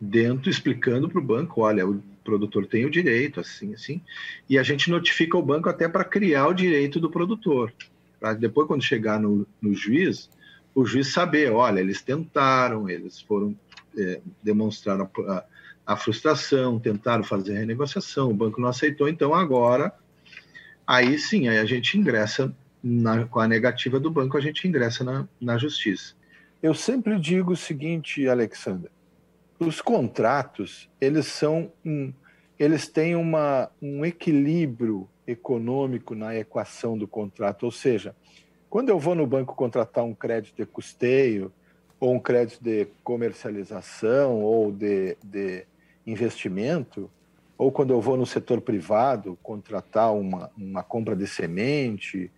dentro, 0.00 0.50
explicando 0.50 1.08
para 1.08 1.18
o 1.18 1.24
banco, 1.24 1.62
olha, 1.62 1.86
o 1.88 2.00
produtor 2.22 2.66
tem 2.66 2.84
o 2.84 2.90
direito, 2.90 3.40
assim, 3.40 3.74
assim, 3.74 4.00
e 4.48 4.58
a 4.58 4.62
gente 4.62 4.90
notifica 4.90 5.36
o 5.36 5.42
banco 5.42 5.68
até 5.68 5.88
para 5.88 6.04
criar 6.04 6.46
o 6.46 6.54
direito 6.54 7.00
do 7.00 7.10
produtor, 7.10 7.72
para 8.20 8.34
depois, 8.34 8.66
quando 8.66 8.82
chegar 8.82 9.20
no, 9.20 9.46
no 9.60 9.74
juiz, 9.74 10.30
o 10.74 10.84
juiz 10.84 11.12
saber, 11.12 11.52
olha, 11.52 11.80
eles 11.80 12.02
tentaram, 12.02 12.88
eles 12.88 13.20
foram 13.20 13.56
é, 13.96 14.20
demonstraram 14.42 15.08
a, 15.28 15.44
a, 15.86 15.96
frustração, 15.96 16.80
tentaram 16.80 17.22
fazer 17.22 17.56
a 17.56 17.60
renegociação, 17.60 18.30
o 18.30 18.34
banco 18.34 18.60
não 18.60 18.68
aceitou, 18.68 19.08
então 19.08 19.34
agora 19.34 19.92
aí 20.86 21.18
sim, 21.18 21.48
aí 21.48 21.58
a 21.58 21.64
gente 21.64 21.98
ingressa 21.98 22.54
na, 22.82 23.24
com 23.26 23.40
a 23.40 23.48
negativa 23.48 23.98
do 23.98 24.10
banco, 24.10 24.36
a 24.36 24.40
gente 24.40 24.66
ingressa 24.68 25.02
na, 25.02 25.26
na 25.40 25.56
justiça. 25.56 26.14
Eu 26.62 26.74
sempre 26.74 27.18
digo 27.18 27.52
o 27.52 27.56
seguinte, 27.56 28.28
Alexandre, 28.28 28.90
os 29.58 29.80
contratos, 29.80 30.88
eles 31.00 31.26
são 31.26 31.72
um, 31.84 32.12
eles 32.58 32.88
têm 32.88 33.16
uma, 33.16 33.70
um 33.80 34.04
equilíbrio 34.04 35.08
econômico 35.26 36.14
na 36.14 36.36
equação 36.36 36.96
do 36.96 37.08
contrato, 37.08 37.64
ou 37.64 37.72
seja, 37.72 38.14
quando 38.68 38.88
eu 38.88 38.98
vou 38.98 39.14
no 39.14 39.26
banco 39.26 39.54
contratar 39.54 40.04
um 40.04 40.14
crédito 40.14 40.56
de 40.56 40.66
custeio, 40.66 41.52
ou 41.98 42.12
um 42.12 42.20
crédito 42.20 42.62
de 42.62 42.86
comercialização, 43.02 44.42
ou 44.42 44.70
de, 44.72 45.16
de 45.22 45.64
investimento, 46.06 47.10
ou 47.56 47.70
quando 47.70 47.92
eu 47.92 48.00
vou 48.00 48.16
no 48.16 48.26
setor 48.26 48.60
privado 48.60 49.38
contratar 49.42 50.12
uma, 50.12 50.50
uma 50.56 50.82
compra 50.82 51.14
de 51.14 51.26
semente, 51.26 52.30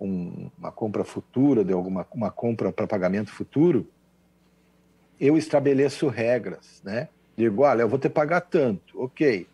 um, 0.00 0.50
uma 0.58 0.72
compra 0.72 1.04
futura, 1.04 1.64
de 1.64 1.72
alguma 1.72 2.06
uma 2.12 2.30
compra 2.30 2.72
para 2.72 2.86
pagamento 2.86 3.30
futuro, 3.30 3.86
eu 5.20 5.36
estabeleço 5.36 6.08
regras, 6.08 6.82
né? 6.84 7.08
Digo, 7.36 7.62
olha, 7.62 7.82
eu 7.82 7.88
vou 7.88 7.98
ter 7.98 8.08
que 8.08 8.14
pagar 8.14 8.40
tanto, 8.40 9.00
ok. 9.00 9.46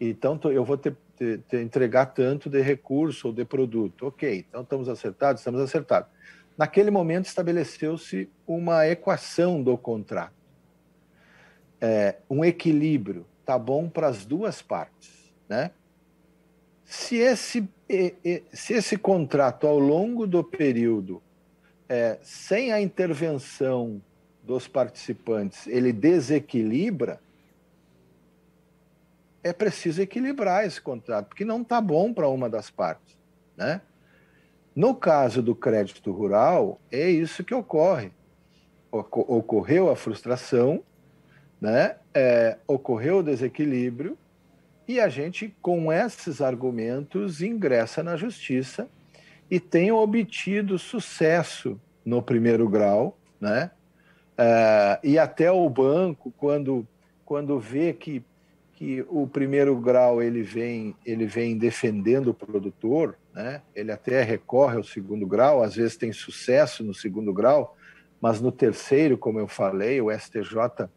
Então 0.00 0.40
eu 0.44 0.64
vou 0.64 0.78
ter, 0.78 0.96
ter 1.16 1.60
entregar 1.60 2.06
tanto 2.06 2.48
de 2.48 2.60
recurso 2.62 3.28
ou 3.28 3.34
de 3.34 3.44
produto, 3.44 4.06
ok. 4.06 4.46
Então 4.48 4.62
estamos 4.62 4.88
acertados, 4.88 5.40
estamos 5.40 5.60
acertados. 5.60 6.08
Naquele 6.56 6.90
momento 6.90 7.26
estabeleceu-se 7.26 8.30
uma 8.46 8.86
equação 8.86 9.62
do 9.62 9.76
contrato, 9.76 10.34
é, 11.80 12.16
um 12.28 12.44
equilíbrio 12.44 13.26
tá 13.50 13.58
bom 13.58 13.88
para 13.88 14.06
as 14.06 14.24
duas 14.24 14.62
partes, 14.62 15.34
né? 15.48 15.72
Se 16.84 17.16
esse, 17.16 17.68
se 18.52 18.74
esse 18.74 18.96
contrato, 18.96 19.66
ao 19.66 19.76
longo 19.76 20.24
do 20.24 20.44
período, 20.44 21.20
é, 21.88 22.16
sem 22.22 22.72
a 22.72 22.80
intervenção 22.80 24.00
dos 24.44 24.68
participantes, 24.68 25.66
ele 25.66 25.92
desequilibra, 25.92 27.20
é 29.42 29.52
preciso 29.52 30.00
equilibrar 30.00 30.64
esse 30.64 30.80
contrato, 30.80 31.26
porque 31.26 31.44
não 31.44 31.62
está 31.62 31.80
bom 31.80 32.14
para 32.14 32.28
uma 32.28 32.48
das 32.48 32.70
partes. 32.70 33.18
Né? 33.56 33.80
No 34.76 34.94
caso 34.94 35.42
do 35.42 35.56
crédito 35.56 36.12
rural, 36.12 36.80
é 36.92 37.10
isso 37.10 37.42
que 37.42 37.54
ocorre. 37.54 38.12
Ocorreu 38.92 39.90
a 39.90 39.96
frustração, 39.96 40.84
né? 41.60 41.96
É, 42.12 42.58
ocorreu 42.66 43.18
o 43.18 43.22
desequilíbrio 43.22 44.18
e 44.90 44.98
a 44.98 45.08
gente, 45.08 45.54
com 45.62 45.92
esses 45.92 46.40
argumentos, 46.40 47.40
ingressa 47.40 48.02
na 48.02 48.16
justiça 48.16 48.88
e 49.48 49.60
tem 49.60 49.92
obtido 49.92 50.78
sucesso 50.80 51.80
no 52.04 52.20
primeiro 52.20 52.68
grau, 52.68 53.16
né? 53.40 53.70
É, 54.36 54.98
e 55.04 55.16
até 55.16 55.48
o 55.52 55.68
banco, 55.70 56.32
quando, 56.36 56.84
quando 57.24 57.58
vê 57.60 57.92
que, 57.92 58.24
que 58.72 59.04
o 59.08 59.28
primeiro 59.28 59.76
grau 59.76 60.20
ele 60.22 60.42
vem 60.42 60.96
ele 61.06 61.26
vem 61.26 61.56
defendendo 61.56 62.28
o 62.28 62.34
produtor, 62.34 63.16
né? 63.32 63.62
Ele 63.74 63.92
até 63.92 64.22
recorre 64.22 64.76
ao 64.76 64.82
segundo 64.82 65.26
grau, 65.26 65.62
às 65.62 65.76
vezes 65.76 65.96
tem 65.96 66.12
sucesso 66.12 66.82
no 66.82 66.94
segundo 66.94 67.32
grau, 67.32 67.76
mas 68.20 68.40
no 68.40 68.50
terceiro, 68.50 69.16
como 69.16 69.38
eu 69.38 69.46
falei, 69.46 70.00
o 70.00 70.10
STJ 70.10 70.88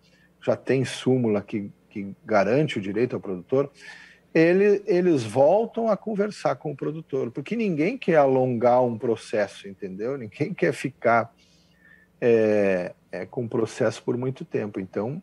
já 0.43 0.55
tem 0.55 0.83
súmula 0.83 1.41
que, 1.41 1.71
que 1.89 2.15
garante 2.25 2.77
o 2.77 2.81
direito 2.81 3.15
ao 3.15 3.21
produtor. 3.21 3.71
Ele, 4.33 4.83
eles 4.87 5.23
voltam 5.23 5.87
a 5.87 5.95
conversar 5.95 6.55
com 6.55 6.71
o 6.71 6.75
produtor, 6.75 7.31
porque 7.31 7.55
ninguém 7.55 7.97
quer 7.97 8.15
alongar 8.15 8.83
um 8.83 8.97
processo, 8.97 9.67
entendeu? 9.67 10.17
Ninguém 10.17 10.53
quer 10.53 10.73
ficar 10.73 11.33
é, 12.19 12.93
é, 13.11 13.25
com 13.25 13.45
o 13.45 13.49
processo 13.49 14.01
por 14.03 14.17
muito 14.17 14.43
tempo. 14.43 14.79
Então, 14.79 15.21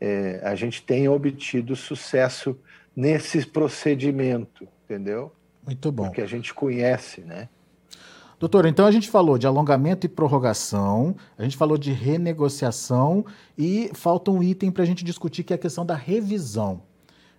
é, 0.00 0.40
a 0.44 0.54
gente 0.54 0.82
tem 0.82 1.08
obtido 1.08 1.74
sucesso 1.74 2.58
nesse 2.94 3.44
procedimento, 3.46 4.68
entendeu? 4.84 5.32
Muito 5.66 5.90
bom. 5.90 6.04
Porque 6.04 6.20
a 6.20 6.26
gente 6.26 6.54
conhece, 6.54 7.22
né? 7.22 7.48
Doutor, 8.44 8.66
então 8.66 8.84
a 8.84 8.90
gente 8.90 9.08
falou 9.08 9.38
de 9.38 9.46
alongamento 9.46 10.04
e 10.04 10.08
prorrogação, 10.08 11.16
a 11.38 11.42
gente 11.44 11.56
falou 11.56 11.78
de 11.78 11.90
renegociação 11.92 13.24
e 13.56 13.90
falta 13.94 14.30
um 14.30 14.42
item 14.42 14.70
para 14.70 14.82
a 14.82 14.86
gente 14.86 15.02
discutir 15.02 15.44
que 15.44 15.54
é 15.54 15.56
a 15.56 15.58
questão 15.58 15.86
da 15.86 15.94
revisão. 15.94 16.82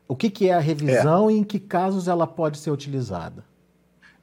O 0.08 0.16
que, 0.16 0.32
que 0.32 0.50
é 0.50 0.54
a 0.56 0.60
revisão 0.60 1.30
é. 1.30 1.34
e 1.34 1.38
em 1.38 1.44
que 1.44 1.60
casos 1.60 2.08
ela 2.08 2.26
pode 2.26 2.58
ser 2.58 2.72
utilizada? 2.72 3.46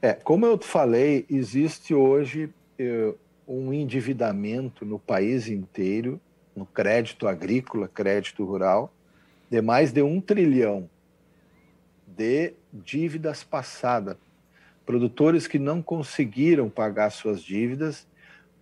É, 0.02 0.12
como 0.12 0.44
eu 0.44 0.58
falei, 0.58 1.24
existe 1.30 1.94
hoje 1.94 2.52
eh, 2.76 3.14
um 3.46 3.72
endividamento 3.72 4.84
no 4.84 4.98
país 4.98 5.46
inteiro 5.46 6.20
no 6.52 6.66
crédito 6.66 7.28
agrícola, 7.28 7.86
crédito 7.86 8.44
rural, 8.44 8.92
de 9.48 9.62
mais 9.62 9.92
de 9.92 10.02
um 10.02 10.20
trilhão 10.20 10.90
de 12.08 12.54
dívidas 12.72 13.44
passadas. 13.44 14.16
Produtores 14.84 15.46
que 15.46 15.58
não 15.58 15.82
conseguiram 15.82 16.68
pagar 16.68 17.10
suas 17.10 17.42
dívidas, 17.42 18.06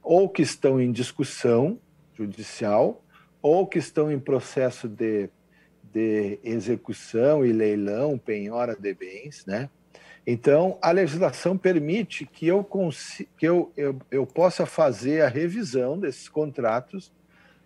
ou 0.03 0.29
que 0.29 0.43
estão 0.43 0.81
em 0.81 0.93
discussão 0.93 1.79
judicial, 2.15 3.03
ou 3.43 3.67
que 3.67 3.79
estão 3.79 4.11
em 4.11 4.19
processo 4.19 4.89
de, 4.89 5.31
de 5.93 6.39
execução 6.43 7.45
e 7.45 7.53
leilão, 7.53 8.19
penhora 8.19 8.77
de 8.77 8.95
bens, 8.95 9.45
né? 9.47 9.71
Então, 10.27 10.79
a 10.83 10.91
legislação 10.91 11.57
permite 11.57 12.27
que 12.27 12.47
eu, 12.47 12.63
que 13.37 13.49
eu, 13.49 13.73
eu, 13.77 13.99
eu 14.11 14.27
possa 14.27 14.67
fazer 14.67 15.23
a 15.23 15.29
revisão 15.29 15.99
desses 15.99 16.29
contratos 16.29 17.11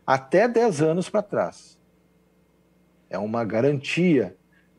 até 0.07 0.47
10 0.47 0.81
anos 0.81 1.11
para 1.11 1.23
trás. 1.23 1.79
É 3.11 3.19
uma 3.19 3.45
garantia 3.45 4.37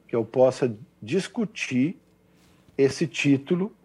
que 0.08 0.16
eu 0.16 0.24
possa 0.24 0.76
discutir 1.02 2.00
esse 2.78 3.08
título 3.08 3.76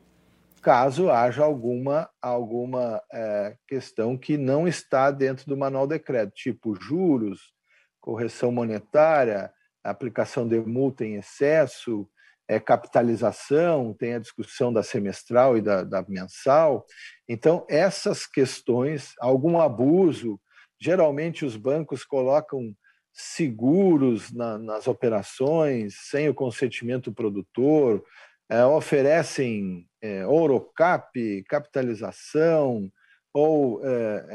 caso 0.62 1.10
haja 1.10 1.42
alguma, 1.42 2.08
alguma 2.20 3.02
é, 3.12 3.56
questão 3.66 4.16
que 4.16 4.36
não 4.36 4.68
está 4.68 5.10
dentro 5.10 5.46
do 5.46 5.56
manual 5.56 5.86
de 5.86 5.98
crédito, 5.98 6.34
tipo 6.34 6.74
juros, 6.74 7.52
correção 8.00 8.52
monetária, 8.52 9.50
aplicação 9.82 10.46
de 10.46 10.60
multa 10.60 11.04
em 11.04 11.14
excesso, 11.14 12.06
é, 12.46 12.60
capitalização, 12.60 13.94
tem 13.94 14.14
a 14.14 14.18
discussão 14.18 14.72
da 14.72 14.82
semestral 14.82 15.56
e 15.56 15.62
da, 15.62 15.82
da 15.82 16.04
mensal. 16.06 16.84
Então, 17.26 17.64
essas 17.68 18.26
questões, 18.26 19.14
algum 19.18 19.58
abuso, 19.58 20.38
Geralmente, 20.80 21.44
os 21.44 21.56
bancos 21.56 22.04
colocam 22.04 22.74
seguros 23.12 24.32
na, 24.32 24.56
nas 24.56 24.88
operações, 24.88 25.94
sem 26.08 26.28
o 26.30 26.34
consentimento 26.34 27.10
do 27.10 27.14
produtor, 27.14 28.02
é, 28.50 28.64
oferecem 28.64 29.86
é, 30.02 30.26
Orocap, 30.26 31.44
capitalização, 31.48 32.90
ou 33.32 33.80
é, 33.84 34.26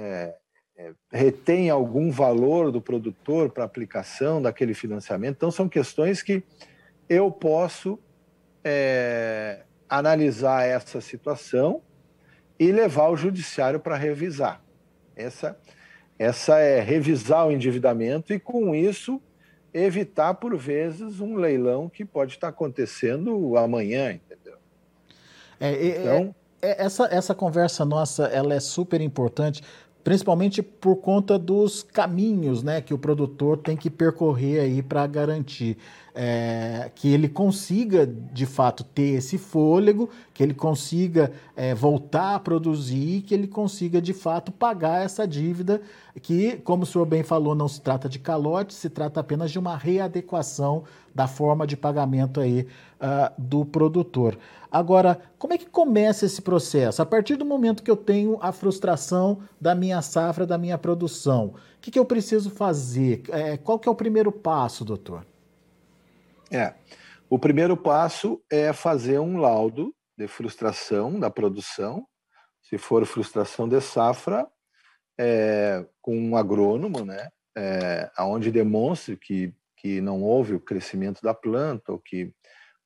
é, 0.78 0.86
é 0.86 0.92
retém 1.12 1.70
algum 1.70 2.10
valor 2.10 2.72
do 2.72 2.82
produtor 2.82 3.52
para 3.52 3.66
aplicação 3.66 4.42
daquele 4.42 4.74
financiamento. 4.74 5.36
Então, 5.36 5.52
são 5.52 5.68
questões 5.68 6.24
que 6.24 6.42
eu 7.10 7.30
posso 7.30 8.00
é, 8.64 9.64
analisar 9.90 10.66
essa 10.66 11.02
situação 11.02 11.82
e 12.58 12.72
levar 12.72 13.10
o 13.10 13.18
judiciário 13.18 13.80
para 13.80 13.98
revisar. 13.98 14.64
Essa 15.16 15.60
essa 16.18 16.60
é 16.60 16.80
revisar 16.80 17.46
o 17.46 17.52
endividamento 17.52 18.34
e, 18.34 18.40
com 18.40 18.74
isso, 18.74 19.22
evitar, 19.76 20.34
por 20.36 20.56
vezes, 20.56 21.20
um 21.20 21.36
leilão 21.36 21.90
que 21.90 22.06
pode 22.06 22.34
estar 22.34 22.48
acontecendo 22.48 23.58
amanhã, 23.58 24.14
entendeu? 24.14 24.56
É, 25.60 25.74
é, 25.74 26.02
então, 26.02 26.36
é, 26.62 26.84
essa, 26.84 27.06
essa 27.12 27.36
conversa 27.36 27.84
nossa 27.84 28.24
ela 28.28 28.54
é 28.54 28.60
super 28.60 29.02
importante, 29.02 29.62
principalmente 30.02 30.64
por 30.64 30.96
conta 30.98 31.38
dos 31.38 31.84
caminhos 31.84 32.64
né, 32.64 32.80
que 32.80 32.94
o 32.94 32.98
produtor 32.98 33.58
tem 33.58 33.76
que 33.76 33.90
percorrer 33.90 34.62
aí 34.62 34.82
para 34.82 35.06
garantir 35.08 35.78
é, 36.16 36.90
que 36.96 37.12
ele 37.12 37.28
consiga 37.28 38.08
de 38.08 38.46
fato 38.46 38.86
ter 38.86 39.18
esse 39.18 39.38
fôlego, 39.38 40.10
que 40.34 40.42
ele 40.42 40.54
consiga 40.54 41.32
é, 41.56 41.76
voltar 41.76 42.36
a 42.36 42.40
produzir, 42.40 43.22
que 43.24 43.34
ele 43.34 43.48
consiga 43.48 44.02
de 44.02 44.14
fato 44.14 44.52
pagar 44.52 45.04
essa 45.04 45.28
dívida, 45.28 45.82
que, 46.22 46.56
como 46.64 46.84
o 46.84 46.86
senhor 46.86 47.06
bem 47.06 47.22
falou, 47.22 47.54
não 47.54 47.68
se 47.68 47.82
trata 47.82 48.08
de 48.08 48.18
calote, 48.18 48.74
se 48.74 48.90
trata 48.90 49.20
apenas 49.20 49.52
de 49.52 49.60
uma 49.60 49.76
readequação 49.76 50.84
da 51.14 51.28
forma 51.28 51.68
de 51.68 51.76
pagamento 51.76 52.40
aí 52.40 52.62
uh, 53.02 53.34
do 53.38 53.66
produtor. 53.66 54.38
Agora, 54.72 55.20
como 55.38 55.54
é 55.54 55.58
que 55.58 55.66
começa 55.66 56.26
esse 56.26 56.42
processo? 56.42 57.02
A 57.02 57.06
partir 57.06 57.36
do 57.36 57.46
momento 57.46 57.84
que 57.84 57.92
eu 57.92 57.96
tenho 57.98 58.38
a 58.42 58.52
frustração 58.52 59.40
da 59.60 59.76
minha 59.76 60.02
safra, 60.02 60.46
da 60.46 60.58
minha 60.58 60.78
produção, 60.78 61.48
o 61.48 61.82
que, 61.82 61.92
que 61.92 62.00
eu 62.00 62.06
preciso 62.06 62.50
fazer? 62.50 63.24
É, 63.30 63.58
qual 63.58 63.80
que 63.80 63.88
é 63.88 63.92
o 63.92 63.96
primeiro 63.96 64.32
passo, 64.32 64.84
doutor? 64.84 65.26
É, 66.52 66.74
o 67.30 67.40
primeiro 67.40 67.76
passo 67.76 68.42
é 68.52 68.72
fazer 68.72 69.20
um 69.20 69.38
laudo 69.38 69.94
de 70.18 70.28
frustração 70.28 71.20
da 71.20 71.30
produção, 71.30 72.08
se 72.62 72.78
for 72.78 73.06
frustração 73.06 73.68
de 73.68 73.80
safra, 73.82 74.48
é, 75.18 75.86
com 76.02 76.18
um 76.18 76.36
agrônomo, 76.36 77.04
né, 77.06 77.30
é, 77.58 78.12
onde 78.20 78.52
demonstre 78.52 79.18
que, 79.18 79.54
que 79.78 80.02
não 80.02 80.22
houve 80.22 80.54
o 80.56 80.60
crescimento 80.60 81.22
da 81.22 81.34
planta, 81.34 81.92
ou 81.92 82.00
que 82.00 82.34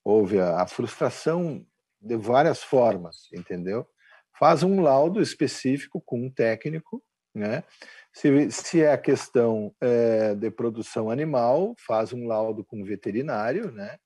houve 0.03 0.39
a, 0.39 0.61
a 0.61 0.67
frustração 0.67 1.65
de 2.01 2.15
várias 2.15 2.63
formas, 2.63 3.27
entendeu? 3.33 3.85
Faz 4.37 4.63
um 4.63 4.81
laudo 4.81 5.21
específico 5.21 6.01
com 6.01 6.25
um 6.25 6.31
técnico, 6.31 7.03
né? 7.35 7.63
Se, 8.13 8.51
se 8.51 8.81
é 8.81 8.91
a 8.91 8.97
questão 8.97 9.73
é, 9.79 10.33
de 10.35 10.49
produção 10.49 11.09
animal, 11.09 11.75
faz 11.85 12.11
um 12.11 12.27
laudo 12.27 12.63
com 12.65 12.81
um 12.81 12.83
veterinário, 12.83 13.71
né? 13.71 13.97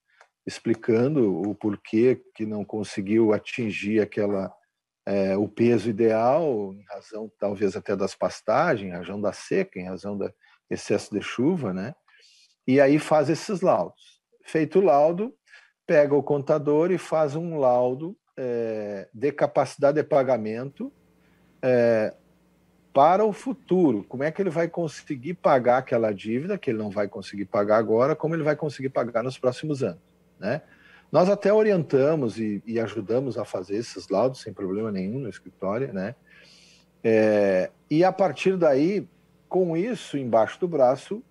Explicando 0.45 1.41
o 1.41 1.55
porquê 1.55 2.21
que 2.35 2.45
não 2.45 2.65
conseguiu 2.65 3.33
atingir 3.33 4.01
aquela 4.01 4.53
é, 5.05 5.35
o 5.37 5.47
peso 5.47 5.89
ideal, 5.89 6.73
em 6.73 6.83
razão 6.89 7.31
talvez 7.39 7.75
até 7.75 7.95
das 7.95 8.15
pastagens, 8.15 8.89
em 8.89 8.95
razão 8.95 9.19
da 9.19 9.33
seca, 9.33 9.79
em 9.79 9.87
razão 9.87 10.17
do 10.17 10.31
excesso 10.69 11.13
de 11.13 11.21
chuva, 11.21 11.73
né? 11.73 11.93
E 12.67 12.79
aí 12.79 12.99
faz 12.99 13.29
esses 13.29 13.61
laudos. 13.61 14.21
Feito 14.45 14.79
o 14.79 14.83
laudo, 14.83 15.33
pega 15.85 16.15
o 16.15 16.23
contador 16.23 16.91
e 16.91 16.97
faz 16.97 17.35
um 17.35 17.57
laudo 17.57 18.17
é, 18.37 19.07
de 19.13 19.31
capacidade 19.31 20.01
de 20.01 20.07
pagamento 20.07 20.91
é, 21.61 22.13
para 22.93 23.25
o 23.25 23.34
futuro. 23.34 24.03
Como 24.08 24.23
é 24.23 24.32
que 24.32 24.41
ele 24.41 24.49
vai 24.49 24.67
conseguir 24.67 25.34
pagar 25.34 25.79
aquela 25.79 26.13
dívida 26.13 26.58
que 26.58 26.69
ele 26.69 26.77
não 26.77 26.89
vai 26.89 27.08
conseguir 27.08 27.45
pagar 27.45 27.77
agora, 27.77 28.15
como 28.15 28.36
ele 28.36 28.43
vai 28.43 28.56
conseguir 28.56 28.89
pagar 28.89 29.23
nos 29.23 29.38
próximos 29.38 29.84
anos, 29.84 30.01
né? 30.39 30.62
Nós 31.12 31.29
até 31.29 31.53
orientamos 31.53 32.39
e, 32.39 32.63
e 32.65 32.79
ajudamos 32.79 33.38
a 33.38 33.45
fazer 33.45 33.75
esses 33.75 34.10
laudos 34.10 34.41
sem 34.41 34.51
problema 34.51 34.91
nenhum 34.91 35.19
no 35.19 35.29
escritório, 35.29 35.93
né? 35.93 36.15
É, 37.03 37.69
e 37.89 38.03
a 38.03 38.12
partir 38.12 38.58
daí, 38.58 39.08
com 39.47 39.75
isso 39.75 40.17
embaixo 40.17 40.60
do 40.60 40.67
braço, 40.67 41.21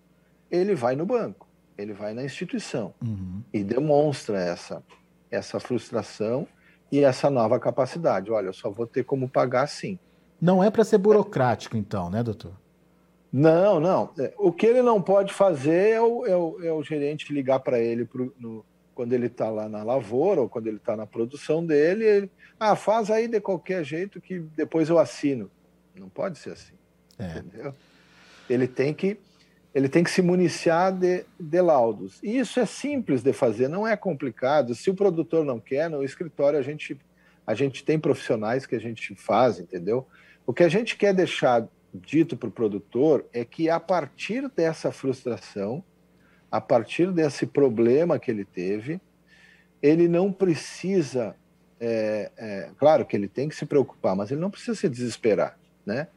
ele 0.50 0.74
vai 0.74 0.94
no 0.94 1.06
banco 1.06 1.52
ele 1.76 1.92
vai 1.92 2.14
na 2.14 2.24
instituição 2.24 2.94
uhum. 3.02 3.42
e 3.52 3.62
demonstra 3.62 4.38
essa, 4.40 4.82
essa 5.30 5.58
frustração 5.58 6.46
e 6.90 7.00
essa 7.00 7.30
nova 7.30 7.58
capacidade. 7.58 8.30
Olha, 8.30 8.46
eu 8.46 8.52
só 8.52 8.70
vou 8.70 8.86
ter 8.86 9.04
como 9.04 9.28
pagar 9.28 9.66
sim. 9.66 9.98
Não 10.42 10.62
é 10.62 10.72
para 10.72 10.82
ser 10.82 10.98
burocrático, 10.98 11.76
então, 11.76 12.10
né, 12.10 12.20
doutor? 12.20 12.52
Não, 13.32 13.78
não. 13.78 14.10
É, 14.18 14.34
o 14.36 14.50
que 14.50 14.66
ele 14.66 14.82
não 14.82 15.00
pode 15.00 15.32
fazer 15.32 15.90
é 15.90 16.00
o, 16.00 16.26
é 16.26 16.36
o, 16.36 16.64
é 16.64 16.72
o 16.72 16.82
gerente 16.82 17.32
ligar 17.32 17.60
para 17.60 17.78
ele 17.78 18.04
pro, 18.04 18.34
no, 18.36 18.66
quando 18.92 19.12
ele 19.12 19.26
está 19.26 19.48
lá 19.48 19.68
na 19.68 19.84
lavoura 19.84 20.40
ou 20.40 20.48
quando 20.48 20.66
ele 20.66 20.78
está 20.78 20.96
na 20.96 21.06
produção 21.06 21.64
dele. 21.64 22.04
Ele, 22.04 22.30
ah, 22.58 22.74
faz 22.74 23.08
aí 23.08 23.28
de 23.28 23.40
qualquer 23.40 23.84
jeito 23.84 24.20
que 24.20 24.40
depois 24.40 24.88
eu 24.88 24.98
assino. 24.98 25.48
Não 25.94 26.08
pode 26.08 26.38
ser 26.38 26.50
assim. 26.50 26.74
É. 27.16 27.38
Entendeu? 27.38 27.72
Ele 28.50 28.66
tem 28.66 28.92
que 28.92 29.16
ele 29.72 29.88
tem 29.88 30.04
que 30.04 30.10
se 30.10 30.20
municiar 30.20 30.92
de, 30.92 31.24
de 31.38 31.60
laudos. 31.62 32.18
E 32.22 32.36
isso 32.36 32.60
é 32.60 32.66
simples 32.66 33.22
de 33.22 33.32
fazer, 33.32 33.68
não 33.68 33.86
é 33.88 33.96
complicado. 33.96 34.74
Se 34.74 34.90
o 34.90 34.94
produtor 34.94 35.44
não 35.44 35.58
quer, 35.58 35.88
no 35.88 36.04
escritório 36.04 36.58
a 36.58 36.62
gente, 36.62 36.98
a 37.46 37.54
gente 37.54 37.82
tem 37.82 37.98
profissionais 37.98 38.66
que 38.66 38.74
a 38.74 38.78
gente 38.80 39.14
faz, 39.14 39.58
entendeu? 39.58 40.06
O 40.46 40.52
que 40.52 40.62
a 40.62 40.68
gente 40.68 40.96
quer 40.96 41.14
deixar 41.14 41.66
dito 41.94 42.36
para 42.36 42.48
o 42.48 42.52
produtor 42.52 43.24
é 43.32 43.44
que 43.44 43.68
a 43.68 43.78
partir 43.78 44.48
dessa 44.48 44.90
frustração, 44.90 45.84
a 46.50 46.60
partir 46.60 47.12
desse 47.12 47.46
problema 47.46 48.18
que 48.18 48.30
ele 48.30 48.44
teve, 48.44 49.00
ele 49.82 50.08
não 50.08 50.32
precisa, 50.32 51.34
é, 51.80 52.30
é, 52.36 52.70
claro 52.78 53.04
que 53.04 53.16
ele 53.16 53.28
tem 53.28 53.48
que 53.48 53.56
se 53.56 53.66
preocupar, 53.66 54.14
mas 54.14 54.30
ele 54.30 54.40
não 54.40 54.50
precisa 54.50 54.74
se 54.74 54.88
desesperar, 54.88 55.58
né? 55.84 56.08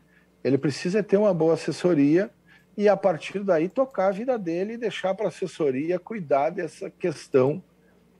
Ele 0.43 0.57
precisa 0.57 1.01
ter 1.01 1.17
uma 1.17 1.33
boa 1.33 1.55
assessoria 1.55 2.29
e 2.77 2.88
a 2.88 2.95
partir 2.95 3.43
daí 3.43 3.67
tocar 3.67 4.07
a 4.07 4.11
vida 4.11 4.38
dele 4.38 4.73
e 4.73 4.77
deixar 4.77 5.15
para 5.15 5.25
a 5.25 5.29
assessoria 5.29 5.97
cuidar 5.97 6.51
dessa 6.51 6.89
questão 6.89 7.63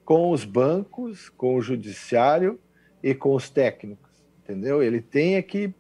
com 0.04 0.32
os 0.32 0.46
bancos, 0.46 1.30
com 1.30 1.56
o 1.56 1.62
judiciário 1.62 2.60
e 3.04 3.14
com 3.14 3.36
os 3.36 3.50
técnicos, 3.50 4.10
entendeu? 4.44 4.82
Ele 4.82 5.02
tem 5.02 5.42
que, 5.44 5.74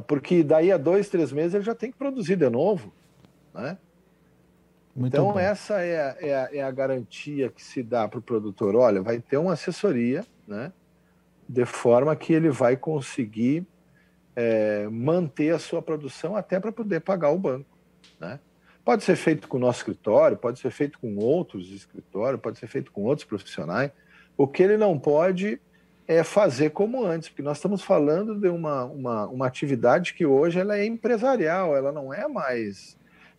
porque 0.00 0.42
daí 0.42 0.72
a 0.72 0.76
dois, 0.76 1.08
três 1.08 1.32
meses 1.32 1.54
ele 1.54 1.64
já 1.64 1.74
tem 1.74 1.90
que 1.90 1.98
produzir 1.98 2.36
de 2.36 2.48
novo, 2.48 2.92
né? 3.54 3.76
Muito 4.94 5.14
então 5.14 5.32
bom. 5.32 5.38
essa 5.38 5.80
é 5.80 6.00
a, 6.00 6.16
é, 6.20 6.34
a, 6.34 6.48
é 6.52 6.62
a 6.62 6.70
garantia 6.70 7.48
que 7.48 7.62
se 7.62 7.82
dá 7.82 8.06
para 8.06 8.18
o 8.18 8.22
produtor. 8.22 8.76
Olha, 8.76 9.00
vai 9.00 9.20
ter 9.20 9.38
uma 9.38 9.54
assessoria, 9.54 10.24
né? 10.46 10.72
De 11.48 11.64
forma 11.64 12.14
que 12.14 12.32
ele 12.32 12.50
vai 12.50 12.76
conseguir 12.76 13.66
é, 14.34 14.86
manter 14.88 15.54
a 15.54 15.58
sua 15.58 15.82
produção 15.82 16.36
até 16.36 16.58
para 16.58 16.72
poder 16.72 17.00
pagar 17.00 17.30
o 17.30 17.38
banco. 17.38 17.78
Né? 18.18 18.38
Pode 18.84 19.04
ser 19.04 19.16
feito 19.16 19.46
com 19.46 19.56
o 19.56 19.60
nosso 19.60 19.78
escritório, 19.80 20.36
pode 20.36 20.58
ser 20.58 20.70
feito 20.70 20.98
com 20.98 21.16
outros 21.16 21.70
escritórios, 21.70 22.40
pode 22.40 22.58
ser 22.58 22.66
feito 22.66 22.90
com 22.90 23.02
outros 23.02 23.26
profissionais. 23.26 23.90
O 24.36 24.46
que 24.46 24.62
ele 24.62 24.76
não 24.76 24.98
pode 24.98 25.60
é 26.06 26.22
fazer 26.24 26.70
como 26.70 27.04
antes, 27.04 27.28
porque 27.28 27.42
nós 27.42 27.58
estamos 27.58 27.82
falando 27.82 28.34
de 28.34 28.48
uma, 28.48 28.84
uma, 28.84 29.26
uma 29.26 29.46
atividade 29.46 30.14
que 30.14 30.26
hoje 30.26 30.58
ela 30.58 30.76
é 30.76 30.84
empresarial, 30.84 31.76
ela 31.76 31.92
não 31.92 32.12
é 32.12 32.26
mais. 32.28 32.96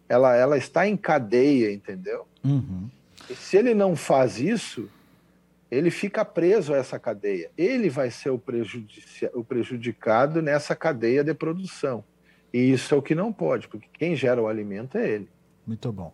Ela, 0.08 0.36
ela 0.36 0.58
está 0.58 0.88
em 0.88 0.97
cadeia, 0.97 1.71
entendeu? 1.71 2.28
Uhum. 2.43 2.89
E 3.30 3.36
se 3.36 3.58
ele 3.58 3.73
não 3.73 3.95
faz 3.95 4.39
isso, 4.39 4.89
ele 5.71 5.89
fica 5.89 6.23
preso 6.23 6.73
a 6.73 6.78
essa 6.78 6.99
cadeia. 6.99 7.49
Ele 7.58 7.89
vai 7.89 8.12
ser 8.12 8.30
o, 8.30 8.41
o 9.34 9.43
prejudicado 9.43 10.41
nessa 10.41 10.76
cadeia 10.76 11.23
de 11.23 11.34
produção. 11.34 12.04
E 12.54 12.71
isso 12.71 12.93
é 12.93 12.97
o 12.97 13.02
que 13.02 13.15
não 13.15 13.34
pode, 13.34 13.67
porque 13.67 13.88
quem 13.91 14.15
gera 14.15 14.41
o 14.41 14.47
alimento 14.47 14.97
é 14.97 15.10
ele. 15.10 15.30
Muito 15.65 15.91
bom. 15.91 16.13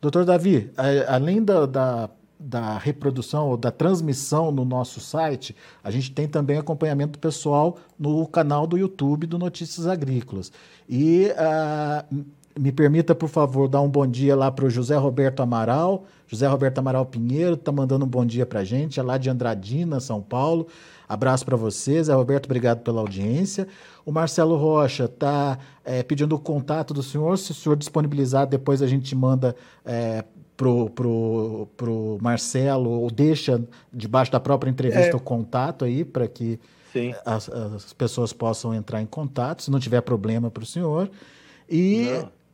Doutor 0.00 0.24
Davi, 0.24 0.70
além 1.08 1.42
da, 1.42 1.66
da, 1.66 2.10
da 2.38 2.76
reprodução 2.78 3.48
ou 3.48 3.56
da 3.56 3.70
transmissão 3.70 4.50
no 4.50 4.64
nosso 4.64 5.00
site, 5.00 5.54
a 5.82 5.90
gente 5.90 6.10
tem 6.10 6.28
também 6.28 6.58
acompanhamento 6.58 7.18
pessoal 7.18 7.78
no 7.98 8.26
canal 8.26 8.66
do 8.66 8.76
YouTube 8.76 9.26
do 9.26 9.38
Notícias 9.38 9.86
Agrícolas. 9.86 10.52
E 10.88 11.28
uh, 11.30 12.24
me 12.58 12.70
permita, 12.70 13.14
por 13.14 13.28
favor, 13.28 13.68
dar 13.68 13.80
um 13.80 13.88
bom 13.88 14.06
dia 14.06 14.36
lá 14.36 14.50
para 14.50 14.64
o 14.64 14.70
José 14.70 14.96
Roberto 14.96 15.40
Amaral. 15.40 16.04
José 16.26 16.46
Roberto 16.46 16.78
Amaral 16.78 17.06
Pinheiro 17.06 17.54
está 17.54 17.72
mandando 17.72 18.04
um 18.04 18.08
bom 18.08 18.24
dia 18.24 18.46
para 18.46 18.60
a 18.60 18.64
gente, 18.64 18.98
é 18.98 19.02
lá 19.02 19.18
de 19.18 19.28
Andradina, 19.28 20.00
São 20.00 20.20
Paulo. 20.20 20.66
Abraço 21.08 21.44
para 21.44 21.56
vocês. 21.56 22.06
Zé 22.06 22.14
Roberto, 22.14 22.46
obrigado 22.46 22.80
pela 22.80 23.00
audiência. 23.00 23.68
O 24.04 24.12
Marcelo 24.12 24.56
Rocha 24.56 25.04
está 25.04 25.58
é, 25.84 26.02
pedindo 26.02 26.34
o 26.34 26.38
contato 26.38 26.94
do 26.94 27.02
senhor. 27.02 27.36
Se 27.38 27.50
o 27.50 27.54
senhor 27.54 27.76
disponibilizar, 27.76 28.46
depois 28.46 28.82
a 28.82 28.86
gente 28.86 29.14
manda 29.14 29.54
é, 29.84 30.24
pro, 30.56 30.90
pro, 30.90 31.68
pro 31.76 32.18
Marcelo 32.20 32.90
ou 32.90 33.10
deixa 33.10 33.62
debaixo 33.92 34.30
da 34.30 34.40
própria 34.40 34.70
entrevista 34.70 35.12
é. 35.12 35.16
o 35.16 35.20
contato 35.20 35.84
aí 35.84 36.04
para 36.04 36.28
que 36.28 36.58
as, 37.24 37.48
as, 37.48 37.92
pessoas 37.92 38.32
possam 38.32 38.72
entrar 38.72 39.02
em 39.02 39.06
contato, 39.06 39.62
se 39.62 39.70
não 39.70 39.80
tiver 39.80 40.00
problema 40.00 40.50
para 40.50 40.62
o 40.62 40.66
senhor. 40.66 41.10
E 41.68 42.06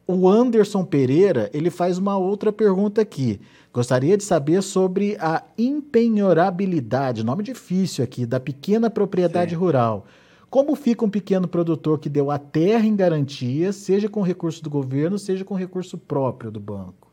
não. 0.06 0.16
o 0.22 0.28
Anderson 0.28 0.84
Pereira 0.84 1.50
ele 1.52 1.70
faz 1.70 1.98
uma 1.98 2.16
outra 2.16 2.52
pergunta 2.52 3.02
aqui. 3.02 3.40
Gostaria 3.72 4.16
de 4.16 4.24
saber 4.24 4.62
sobre 4.62 5.16
a 5.20 5.44
empenhorabilidade, 5.56 7.24
nome 7.24 7.42
difícil 7.42 8.02
aqui, 8.02 8.26
da 8.26 8.40
pequena 8.40 8.90
propriedade 8.90 9.50
Sim. 9.50 9.56
rural. 9.56 10.06
Como 10.48 10.74
fica 10.74 11.04
um 11.04 11.10
pequeno 11.10 11.46
produtor 11.46 12.00
que 12.00 12.08
deu 12.08 12.30
a 12.30 12.38
terra 12.38 12.84
em 12.84 12.96
garantia, 12.96 13.72
seja 13.72 14.08
com 14.08 14.20
recurso 14.20 14.64
do 14.64 14.68
governo, 14.68 15.16
seja 15.16 15.44
com 15.44 15.54
recurso 15.54 15.96
próprio 15.96 16.50
do 16.50 16.58
banco? 16.58 17.09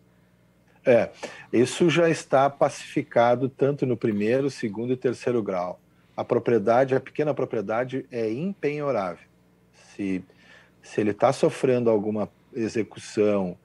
É, 0.88 1.10
isso 1.52 1.90
já 1.90 2.10
está 2.10 2.50
pacificado 2.50 3.50
tanto 3.50 3.86
no 3.86 3.98
primeiro, 3.98 4.50
segundo 4.50 4.94
e 4.94 4.98
terceiro 4.98 5.44
grau. 5.44 5.80
A 6.16 6.24
propriedade, 6.24 6.96
a 6.96 7.00
pequena 7.00 7.34
propriedade 7.34 8.06
é 8.10 8.32
impenhorável. 8.32 9.28
Se, 9.74 10.24
se 10.82 11.02
ele 11.02 11.12
está 11.12 11.34
sofrendo 11.34 11.90
alguma 11.90 12.30
execução, 12.56 13.58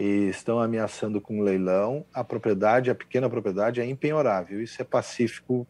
e 0.00 0.30
estão 0.30 0.58
ameaçando 0.58 1.20
com 1.20 1.42
leilão, 1.42 2.06
a 2.14 2.24
propriedade, 2.24 2.90
a 2.90 2.94
pequena 2.94 3.28
propriedade 3.28 3.82
é 3.82 3.84
impenhorável. 3.84 4.62
Isso 4.62 4.80
é 4.80 4.84
pacífico, 4.84 5.66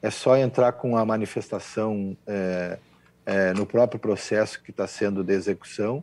é 0.00 0.08
só 0.08 0.38
entrar 0.38 0.72
com 0.72 0.96
a 0.96 1.04
manifestação 1.04 2.16
é, 2.26 2.78
é, 3.26 3.52
no 3.52 3.66
próprio 3.66 4.00
processo 4.00 4.62
que 4.62 4.70
está 4.70 4.86
sendo 4.86 5.22
de 5.22 5.34
execução, 5.34 6.02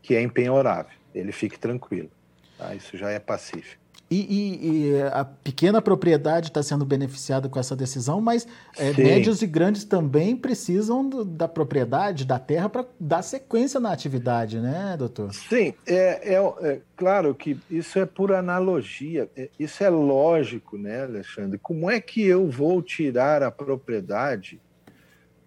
que 0.00 0.14
é 0.14 0.22
impenhorável. 0.22 0.92
Ele 1.12 1.32
fique 1.32 1.58
tranquilo. 1.58 2.12
Tá? 2.56 2.72
Isso 2.76 2.96
já 2.96 3.10
é 3.10 3.18
pacífico. 3.18 3.82
E, 4.08 4.20
e, 4.20 4.68
e, 4.68 5.02
a 5.02 5.24
pequena 5.24 5.82
propriedade 5.82 6.46
está 6.46 6.62
sendo 6.62 6.84
beneficiada 6.84 7.48
com 7.48 7.58
essa 7.58 7.74
decisão, 7.74 8.20
mas 8.20 8.46
é, 8.78 8.92
médios 8.92 9.42
e 9.42 9.48
grandes 9.48 9.82
também 9.82 10.36
precisam 10.36 11.08
do, 11.08 11.24
da 11.24 11.48
propriedade, 11.48 12.24
da 12.24 12.38
terra, 12.38 12.68
para 12.68 12.86
dar 13.00 13.22
sequência 13.22 13.80
na 13.80 13.90
atividade, 13.90 14.60
né, 14.60 14.94
doutor? 14.96 15.34
Sim, 15.34 15.74
é, 15.84 16.34
é, 16.34 16.54
é, 16.60 16.80
claro 16.96 17.34
que 17.34 17.58
isso 17.68 17.98
é 17.98 18.06
por 18.06 18.32
analogia, 18.32 19.28
é, 19.36 19.48
isso 19.58 19.82
é 19.82 19.88
lógico, 19.88 20.78
né, 20.78 21.02
Alexandre? 21.02 21.58
Como 21.58 21.90
é 21.90 22.00
que 22.00 22.24
eu 22.24 22.48
vou 22.48 22.80
tirar 22.80 23.42
a 23.42 23.50
propriedade 23.50 24.60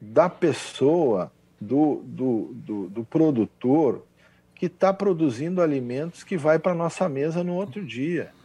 da 0.01 0.27
pessoa, 0.27 1.31
do, 1.61 2.01
do, 2.05 2.51
do, 2.55 2.89
do 2.89 3.05
produtor, 3.05 4.05
que 4.53 4.65
está 4.65 4.91
produzindo 4.93 5.61
alimentos 5.61 6.25
que 6.25 6.35
vai 6.35 6.59
para 6.59 6.73
a 6.73 6.75
nossa 6.75 7.07
mesa 7.07 7.41
no 7.41 7.53
outro 7.53 7.85
dia? 7.85 8.37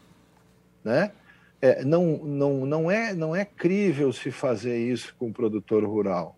Né? 0.85 1.11
É, 1.61 1.83
não, 1.83 2.19
não, 2.19 2.67
não, 2.67 2.91
é, 2.91 3.15
não 3.15 3.35
é 3.35 3.45
crível 3.45 4.13
se 4.13 4.31
fazer 4.31 4.79
isso 4.79 5.15
com 5.19 5.29
o 5.29 5.33
produtor 5.33 5.83
rural. 5.85 6.37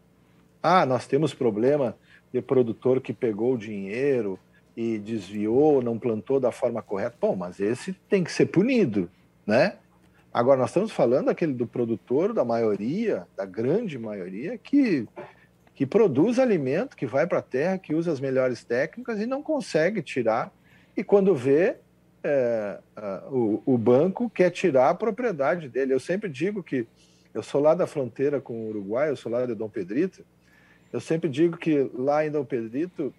Ah, 0.63 0.87
nós 0.87 1.07
temos 1.07 1.35
problema 1.35 1.97
de 2.33 2.41
produtor 2.41 3.01
que 3.01 3.13
pegou 3.13 3.55
o 3.55 3.59
dinheiro 3.59 4.39
e 4.77 4.99
desviou, 4.99 5.83
não 5.83 5.99
plantou 5.99 6.39
da 6.39 6.53
forma 6.53 6.83
correta. 6.83 7.17
Bom, 7.21 7.35
mas 7.35 7.59
esse 7.59 7.93
tem 8.09 8.23
que 8.23 8.31
ser 8.31 8.47
punido, 8.47 9.11
né? 9.47 9.75
Agora, 10.33 10.61
nós 10.61 10.69
estamos 10.69 10.93
falando 10.93 11.31
aquele 11.31 11.55
do 11.55 11.67
produtor, 11.67 12.35
da 12.35 12.45
maioria, 12.45 13.27
da 13.35 13.47
grande 13.47 13.99
maioria, 13.99 14.59
que, 14.59 15.09
que 15.75 15.87
produz 15.87 16.39
alimento, 16.39 16.95
que 16.95 17.07
vai 17.07 17.27
para 17.27 17.39
a 17.39 17.43
terra, 17.43 17.79
que 17.79 17.95
usa 17.95 18.13
as 18.13 18.21
melhores 18.21 18.63
técnicas 18.63 19.19
e 19.19 19.25
não 19.25 19.43
consegue 19.43 20.03
tirar. 20.03 20.53
E 20.95 21.03
quando 21.03 21.35
vê, 21.35 21.77
é, 22.27 22.81
o, 23.31 23.63
o, 23.65 23.79
banco 23.79 24.29
quer 24.29 24.51
tirar 24.51 24.91
a 24.91 24.95
propriedade 24.95 25.69
dele. 25.69 25.95
Eu 25.95 26.01
sempre 26.01 26.29
digo 26.29 26.63
que 26.63 26.87
eu 27.33 27.43
sou 27.43 27.61
lá 27.61 27.75
da 27.75 27.87
fronteira 27.87 28.41
com 28.41 28.55
o 28.55 28.69
Uruguai, 28.69 29.11
eu 29.11 29.17
sou 29.17 29.31
lá 29.31 29.47
de 29.47 29.55
Dom 29.55 29.69
Pedrito. 29.69 30.25
Eu 30.93 31.01
sempre 31.01 31.29
digo 31.29 31.57
que 31.57 31.91
lá 31.95 32.25
em 32.25 32.31
Dom 32.31 32.45
Pedrito 32.45 33.13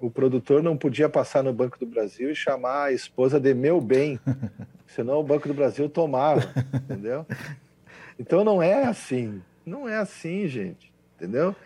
o 0.00 0.10
produtor 0.10 0.62
não 0.62 0.76
podia 0.76 1.08
passar 1.08 1.42
no 1.42 1.52
Banco 1.52 1.78
do 1.78 1.86
Brasil 1.86 2.30
e 2.30 2.34
chamar 2.34 2.84
a 2.84 2.92
esposa 2.92 3.40
de 3.40 3.52
meu 3.54 3.80
bem, 3.80 4.20
senão 4.86 5.18
o 5.18 5.24
Banco 5.24 5.48
do 5.48 5.54
Brasil 5.54 5.88
tomava, 5.88 6.42
entendeu? 6.74 7.26
Então 8.18 8.44
não 8.44 8.62
é 8.62 8.84
assim, 8.84 9.42
não 9.66 9.88
é 9.88 9.96
assim, 9.96 10.46
gente, 10.46 10.92
entendeu? 11.16 11.56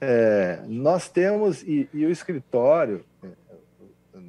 É, 0.00 0.60
nós 0.66 1.08
temos, 1.08 1.62
e, 1.62 1.88
e 1.92 2.04
o 2.06 2.10
escritório, 2.10 3.04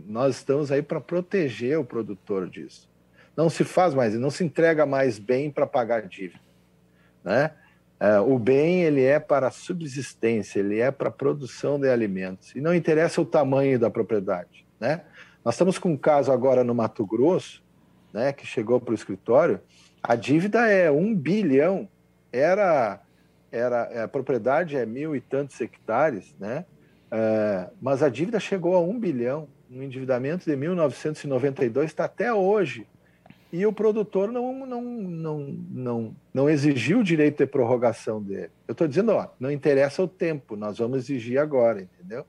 nós 0.06 0.38
estamos 0.38 0.72
aí 0.72 0.82
para 0.82 1.00
proteger 1.00 1.80
o 1.80 1.86
produtor 1.86 2.50
disso. 2.50 2.90
Não 3.36 3.50
se 3.50 3.64
faz 3.64 3.94
mais, 3.94 4.14
não 4.16 4.30
se 4.30 4.44
entrega 4.44 4.86
mais 4.86 5.20
bem 5.20 5.52
para 5.52 5.68
pagar 5.68 6.08
dívida, 6.08 6.42
né? 7.24 7.52
É, 8.00 8.20
o 8.20 8.38
bem 8.38 8.84
ele 8.84 9.04
é 9.04 9.20
para 9.20 9.50
subsistência, 9.50 10.60
ele 10.60 10.80
é 10.80 10.92
para 10.92 11.10
produção 11.10 11.80
de 11.80 11.90
alimentos 11.90 12.56
e 12.56 12.62
não 12.62 12.74
interessa 12.74 13.20
o 13.20 13.26
tamanho 13.26 13.80
da 13.80 13.90
propriedade, 13.90 14.68
né? 14.80 15.02
Nós 15.44 15.56
estamos 15.56 15.80
com 15.80 15.94
um 15.94 15.98
caso 15.98 16.32
agora 16.32 16.64
no 16.64 16.76
Mato 16.76 17.06
Grosso, 17.06 17.64
né, 18.14 18.34
que 18.34 18.46
chegou 18.46 18.82
para 18.82 18.92
o 18.92 18.96
escritório. 18.96 19.62
A 20.04 20.16
dívida 20.16 20.68
é 20.68 20.92
um 20.92 21.16
bilhão, 21.16 21.88
era 22.32 23.02
era 23.50 24.04
a 24.04 24.08
propriedade 24.08 24.76
é 24.76 24.86
mil 24.86 25.16
e 25.16 25.22
tantos 25.22 25.60
hectares, 25.62 26.36
né? 26.40 26.66
É, 27.10 27.70
mas 27.82 28.04
a 28.04 28.10
dívida 28.10 28.40
chegou 28.40 28.76
a 28.76 28.82
um 28.82 29.00
bilhão 29.00 29.48
um 29.70 29.84
endividamento 29.84 30.50
de 30.50 30.56
1992 30.56 31.86
está 31.86 32.06
até 32.06 32.34
hoje. 32.34 32.88
E 33.52 33.66
o 33.66 33.72
produtor 33.72 34.32
não, 34.32 34.66
não, 34.66 34.82
não, 34.82 35.40
não, 35.70 36.16
não 36.34 36.50
exigiu 36.50 37.00
o 37.00 37.04
direito 37.04 37.38
de 37.38 37.46
prorrogação 37.46 38.22
dele. 38.22 38.52
Eu 38.68 38.74
estou 38.74 38.88
dizendo, 38.88 39.14
ó, 39.14 39.30
não 39.40 39.50
interessa 39.50 40.04
o 40.04 40.08
tempo, 40.08 40.56
nós 40.56 40.78
vamos 40.78 40.98
exigir 40.98 41.40
agora, 41.40 41.82
entendeu? 41.82 42.26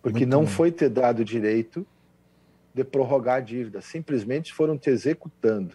Porque 0.00 0.20
Muito 0.20 0.30
não 0.30 0.46
foi 0.46 0.70
ter 0.70 0.88
dado 0.88 1.20
o 1.20 1.24
direito 1.24 1.84
de 2.72 2.84
prorrogar 2.84 3.38
a 3.38 3.40
dívida, 3.40 3.80
simplesmente 3.80 4.52
foram 4.52 4.78
te 4.78 4.90
executando. 4.90 5.74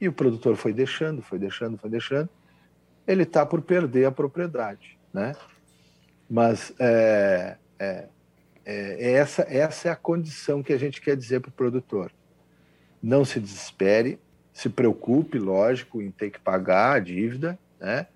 E 0.00 0.08
o 0.08 0.12
produtor 0.12 0.56
foi 0.56 0.72
deixando, 0.72 1.22
foi 1.22 1.38
deixando, 1.38 1.78
foi 1.78 1.90
deixando. 1.90 2.28
Ele 3.06 3.22
está 3.22 3.46
por 3.46 3.62
perder 3.62 4.06
a 4.06 4.10
propriedade, 4.10 4.98
né? 5.12 5.34
Mas 6.28 6.72
é, 6.78 7.56
é, 7.78 8.08
é, 8.70 9.12
essa, 9.12 9.46
essa 9.48 9.88
é 9.88 9.90
a 9.90 9.96
condição 9.96 10.62
que 10.62 10.74
a 10.74 10.78
gente 10.78 11.00
quer 11.00 11.16
dizer 11.16 11.40
para 11.40 11.48
o 11.48 11.52
produtor. 11.52 12.12
Não 13.02 13.24
se 13.24 13.40
desespere, 13.40 14.20
se 14.52 14.68
preocupe, 14.68 15.38
lógico, 15.38 16.02
em 16.02 16.10
ter 16.10 16.30
que 16.30 16.38
pagar 16.38 16.96
a 16.96 16.98
dívida, 16.98 17.58
né? 17.80 18.06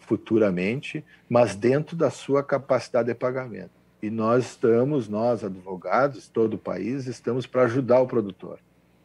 Futuramente, 0.00 1.04
mas 1.28 1.54
dentro 1.54 1.94
da 1.96 2.10
sua 2.10 2.42
capacidade 2.42 3.06
de 3.06 3.14
pagamento. 3.14 3.70
E 4.02 4.10
nós 4.10 4.46
estamos, 4.46 5.08
nós 5.08 5.44
advogados, 5.44 6.26
todo 6.26 6.54
o 6.54 6.58
país, 6.58 7.06
estamos 7.06 7.46
para 7.46 7.62
ajudar 7.62 8.00
o 8.00 8.06
produtor, 8.08 8.58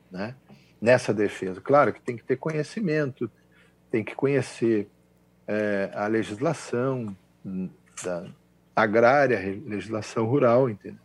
né? 0.10 0.34
Nessa 0.82 1.14
defesa. 1.14 1.62
Claro 1.62 1.94
que 1.94 2.02
tem 2.02 2.18
que 2.18 2.24
ter 2.24 2.38
conhecimento, 2.38 3.30
tem 3.92 4.04
que 4.04 4.16
conhecer 4.16 4.90
é, 5.48 5.92
a 5.94 6.08
legislação 6.08 7.16
da, 8.04 8.26
agrária, 8.76 9.40
legislação 9.66 10.26
rural, 10.26 10.70
entendeu? 10.70 11.00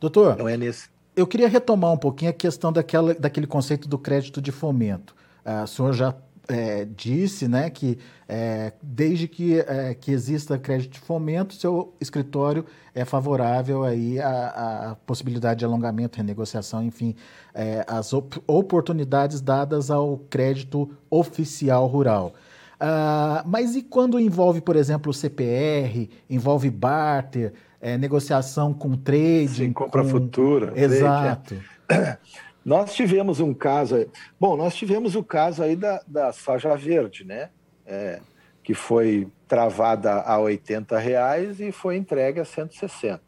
Doutor, 0.00 0.34
então 0.34 0.48
é 0.48 0.56
nesse... 0.56 0.88
eu 1.14 1.26
queria 1.26 1.48
retomar 1.48 1.92
um 1.92 1.96
pouquinho 1.96 2.30
a 2.30 2.34
questão 2.34 2.72
daquela, 2.72 3.14
daquele 3.14 3.46
conceito 3.46 3.88
do 3.88 3.98
crédito 3.98 4.42
de 4.42 4.50
fomento. 4.50 5.14
Ah, 5.44 5.62
o 5.62 5.66
senhor 5.66 5.92
já 5.92 6.14
é, 6.48 6.84
disse 6.84 7.46
né, 7.46 7.70
que 7.70 7.98
é, 8.28 8.72
desde 8.82 9.28
que, 9.28 9.60
é, 9.60 9.94
que 9.94 10.10
exista 10.10 10.58
crédito 10.58 10.92
de 10.92 11.00
fomento, 11.00 11.54
seu 11.54 11.94
escritório 12.00 12.64
é 12.94 13.04
favorável 13.04 13.84
aí 13.84 14.20
à, 14.20 14.90
à 14.90 14.94
possibilidade 15.06 15.60
de 15.60 15.64
alongamento, 15.64 16.16
renegociação, 16.16 16.82
enfim, 16.82 17.14
é, 17.54 17.84
as 17.86 18.12
op 18.12 18.42
oportunidades 18.46 19.40
dadas 19.40 19.90
ao 19.90 20.18
crédito 20.30 20.90
oficial 21.08 21.86
rural. 21.86 22.34
Uh, 22.82 23.46
mas 23.46 23.76
e 23.76 23.82
quando 23.82 24.18
envolve, 24.18 24.60
por 24.60 24.74
exemplo, 24.74 25.10
o 25.10 25.14
CPR, 25.14 26.10
envolve 26.28 26.68
barter, 26.68 27.52
é, 27.80 27.96
negociação 27.96 28.74
com 28.74 28.96
trade? 28.96 29.48
Sim, 29.48 29.72
compra 29.72 30.02
com... 30.02 30.08
futura. 30.08 30.72
Exato. 30.74 31.56
Trade, 31.86 32.02
é. 32.10 32.18
Nós 32.64 32.92
tivemos 32.92 33.38
um 33.38 33.54
caso. 33.54 34.04
Bom, 34.38 34.56
nós 34.56 34.74
tivemos 34.74 35.14
o 35.14 35.22
caso 35.22 35.62
aí 35.62 35.76
da, 35.76 36.02
da 36.04 36.32
soja 36.32 36.74
verde, 36.74 37.24
né? 37.24 37.50
É, 37.86 38.20
que 38.64 38.74
foi 38.74 39.28
travada 39.46 40.14
a 40.14 40.38
80 40.40 40.98
reais 40.98 41.60
e 41.60 41.70
foi 41.70 41.96
entregue 41.96 42.40
a 42.40 42.44
160. 42.44 43.20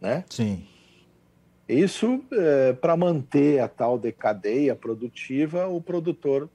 Né? 0.00 0.24
Sim. 0.30 0.66
Isso 1.68 2.22
é, 2.32 2.72
para 2.72 2.96
manter 2.96 3.60
a 3.60 3.68
tal 3.68 3.98
de 3.98 4.12
cadeia 4.12 4.74
produtiva, 4.74 5.66
o 5.66 5.80
produtor 5.80 6.48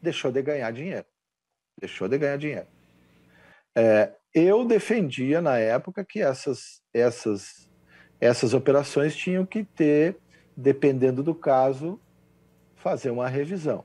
deixou 0.00 0.32
de 0.32 0.40
ganhar 0.40 0.72
dinheiro 0.72 1.04
deixou 1.80 2.08
de 2.08 2.18
ganhar 2.18 2.36
dinheiro. 2.36 2.66
É, 3.74 4.12
eu 4.34 4.64
defendia 4.64 5.40
na 5.40 5.58
época 5.58 6.04
que 6.04 6.20
essas, 6.20 6.82
essas, 6.92 7.68
essas 8.20 8.54
operações 8.54 9.16
tinham 9.16 9.46
que 9.46 9.64
ter, 9.64 10.16
dependendo 10.56 11.22
do 11.22 11.34
caso, 11.34 12.00
fazer 12.76 13.10
uma 13.10 13.28
revisão. 13.28 13.84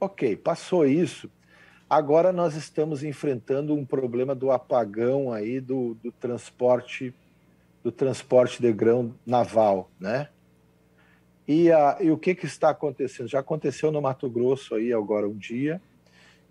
Ok, 0.00 0.36
passou 0.36 0.86
isso. 0.86 1.30
Agora 1.88 2.32
nós 2.32 2.56
estamos 2.56 3.04
enfrentando 3.04 3.74
um 3.74 3.84
problema 3.84 4.34
do 4.34 4.50
apagão 4.50 5.32
aí 5.32 5.60
do, 5.60 5.94
do 6.02 6.10
transporte 6.10 7.14
do 7.86 7.92
transporte 7.92 8.60
de 8.60 8.72
grão 8.72 9.14
naval, 9.24 9.88
né? 10.00 10.28
E, 11.46 11.70
a, 11.70 11.98
e 12.00 12.10
o 12.10 12.18
que, 12.18 12.34
que 12.34 12.44
está 12.44 12.70
acontecendo? 12.70 13.28
Já 13.28 13.38
aconteceu 13.38 13.92
no 13.92 14.02
Mato 14.02 14.28
Grosso 14.28 14.74
aí 14.74 14.92
agora 14.92 15.28
um 15.28 15.36
dia, 15.36 15.80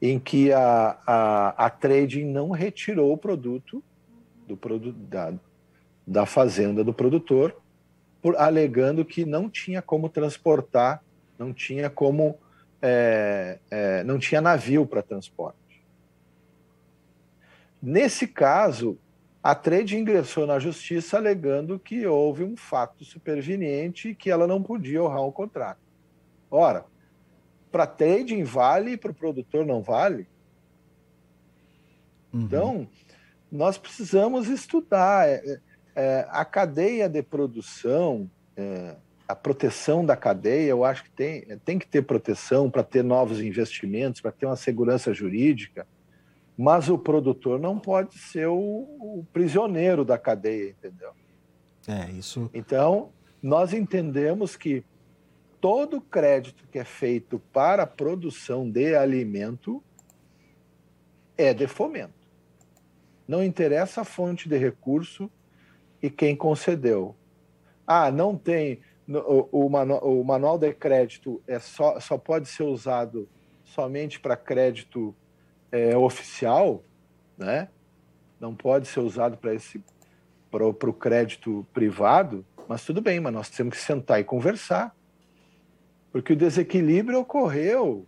em 0.01 0.19
que 0.19 0.51
a, 0.51 0.97
a, 1.05 1.65
a 1.65 1.69
trading 1.69 2.25
não 2.25 2.51
retirou 2.51 3.13
o 3.13 3.17
produto 3.17 3.83
do 4.47 4.55
produto 4.55 4.97
da, 4.97 5.33
da 6.05 6.25
fazenda 6.25 6.83
do 6.83 6.93
produtor, 6.93 7.55
por, 8.21 8.35
alegando 8.37 9.03
que 9.03 9.25
não 9.25 9.49
tinha 9.49 9.81
como 9.81 10.09
transportar, 10.09 11.03
não 11.37 11.53
tinha 11.53 11.89
como 11.89 12.37
é, 12.81 13.57
é, 13.71 14.03
não 14.03 14.19
tinha 14.19 14.41
navio 14.41 14.85
para 14.85 15.01
transporte. 15.01 15.57
Nesse 17.81 18.27
caso, 18.27 18.97
a 19.41 19.55
trade 19.55 19.97
ingressou 19.97 20.45
na 20.45 20.59
justiça 20.59 21.17
alegando 21.17 21.79
que 21.79 22.05
houve 22.05 22.43
um 22.43 22.55
fato 22.57 23.03
superveniente 23.03 24.09
e 24.09 24.15
que 24.15 24.29
ela 24.29 24.47
não 24.47 24.61
podia 24.61 25.03
honrar 25.03 25.21
o 25.21 25.31
contrato. 25.31 25.79
Ora, 26.49 26.85
para 27.75 27.85
trading 27.85 28.41
vale 28.45 28.91
e 28.91 28.97
para 28.97 29.11
o 29.11 29.13
produtor 29.13 29.65
não 29.65 29.81
vale. 29.81 30.25
Uhum. 32.33 32.41
Então, 32.41 32.87
nós 33.51 33.77
precisamos 33.77 34.47
estudar 34.47 35.27
é, 35.27 35.41
é, 35.45 35.59
é, 35.93 36.27
a 36.29 36.45
cadeia 36.45 37.09
de 37.09 37.21
produção, 37.21 38.31
é, 38.55 38.95
a 39.27 39.35
proteção 39.35 40.05
da 40.05 40.15
cadeia. 40.15 40.69
Eu 40.69 40.85
acho 40.85 41.03
que 41.03 41.09
tem, 41.09 41.41
tem 41.65 41.77
que 41.77 41.85
ter 41.85 42.03
proteção 42.03 42.71
para 42.71 42.81
ter 42.81 43.03
novos 43.03 43.41
investimentos, 43.41 44.21
para 44.21 44.31
ter 44.31 44.45
uma 44.45 44.55
segurança 44.55 45.13
jurídica. 45.13 45.85
Mas 46.57 46.87
o 46.87 46.97
produtor 46.97 47.59
não 47.59 47.77
pode 47.77 48.17
ser 48.17 48.47
o, 48.47 48.55
o 48.55 49.25
prisioneiro 49.33 50.05
da 50.05 50.17
cadeia, 50.17 50.69
entendeu? 50.69 51.11
É, 51.89 52.09
isso. 52.11 52.49
Então, 52.53 53.09
nós 53.43 53.73
entendemos 53.73 54.55
que 54.55 54.81
todo 55.61 56.01
crédito 56.01 56.67
que 56.71 56.79
é 56.79 56.83
feito 56.83 57.39
para 57.51 57.83
a 57.83 57.87
produção 57.87 58.69
de 58.69 58.95
alimento 58.95 59.83
é 61.37 61.53
de 61.53 61.67
fomento. 61.67 62.13
Não 63.27 63.43
interessa 63.43 64.01
a 64.01 64.05
fonte 64.05 64.47
de 64.47 64.57
recurso 64.57 65.29
e 66.01 66.09
quem 66.09 66.35
concedeu. 66.35 67.15
Ah, 67.85 68.11
não 68.11 68.37
tem. 68.37 68.81
O, 69.07 69.65
o, 69.65 69.69
manual, 69.69 70.01
o 70.03 70.23
manual 70.23 70.57
de 70.57 70.73
crédito 70.73 71.41
é 71.47 71.59
só, 71.59 71.99
só 71.99 72.17
pode 72.17 72.47
ser 72.47 72.63
usado 72.63 73.29
somente 73.63 74.19
para 74.19 74.35
crédito 74.35 75.15
é, 75.71 75.95
oficial, 75.95 76.83
né? 77.37 77.69
Não 78.39 78.55
pode 78.55 78.87
ser 78.87 78.99
usado 78.99 79.37
para 79.37 79.53
esse 79.53 79.83
para 80.51 80.89
o 80.89 80.93
crédito 80.93 81.67
privado, 81.73 82.45
mas 82.65 82.85
tudo 82.85 83.01
bem, 83.01 83.19
mas 83.19 83.33
nós 83.33 83.49
temos 83.49 83.75
que 83.75 83.81
sentar 83.81 84.21
e 84.21 84.23
conversar 84.23 84.95
porque 86.15 86.31
o 86.31 86.35
desequilíbrio 86.37 87.19
ocorreu. 87.19 88.05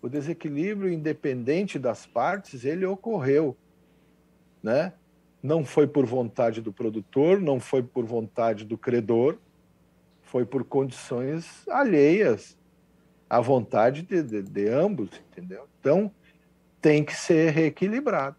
O 0.00 0.08
desequilíbrio 0.08 0.90
independente 0.90 1.78
das 1.78 2.06
partes, 2.06 2.64
ele 2.64 2.86
ocorreu, 2.86 3.54
né? 4.62 4.94
Não 5.42 5.62
foi 5.62 5.86
por 5.86 6.06
vontade 6.06 6.62
do 6.62 6.72
produtor, 6.72 7.38
não 7.38 7.60
foi 7.60 7.82
por 7.82 8.06
vontade 8.06 8.64
do 8.64 8.78
credor, 8.78 9.36
foi 10.22 10.46
por 10.46 10.64
condições 10.64 11.68
alheias 11.68 12.56
à 13.28 13.42
vontade 13.42 14.00
de, 14.00 14.22
de, 14.22 14.40
de 14.40 14.68
ambos, 14.70 15.10
entendeu? 15.30 15.68
Então, 15.80 16.10
tem 16.80 17.04
que 17.04 17.14
ser 17.14 17.50
reequilibrado. 17.50 18.38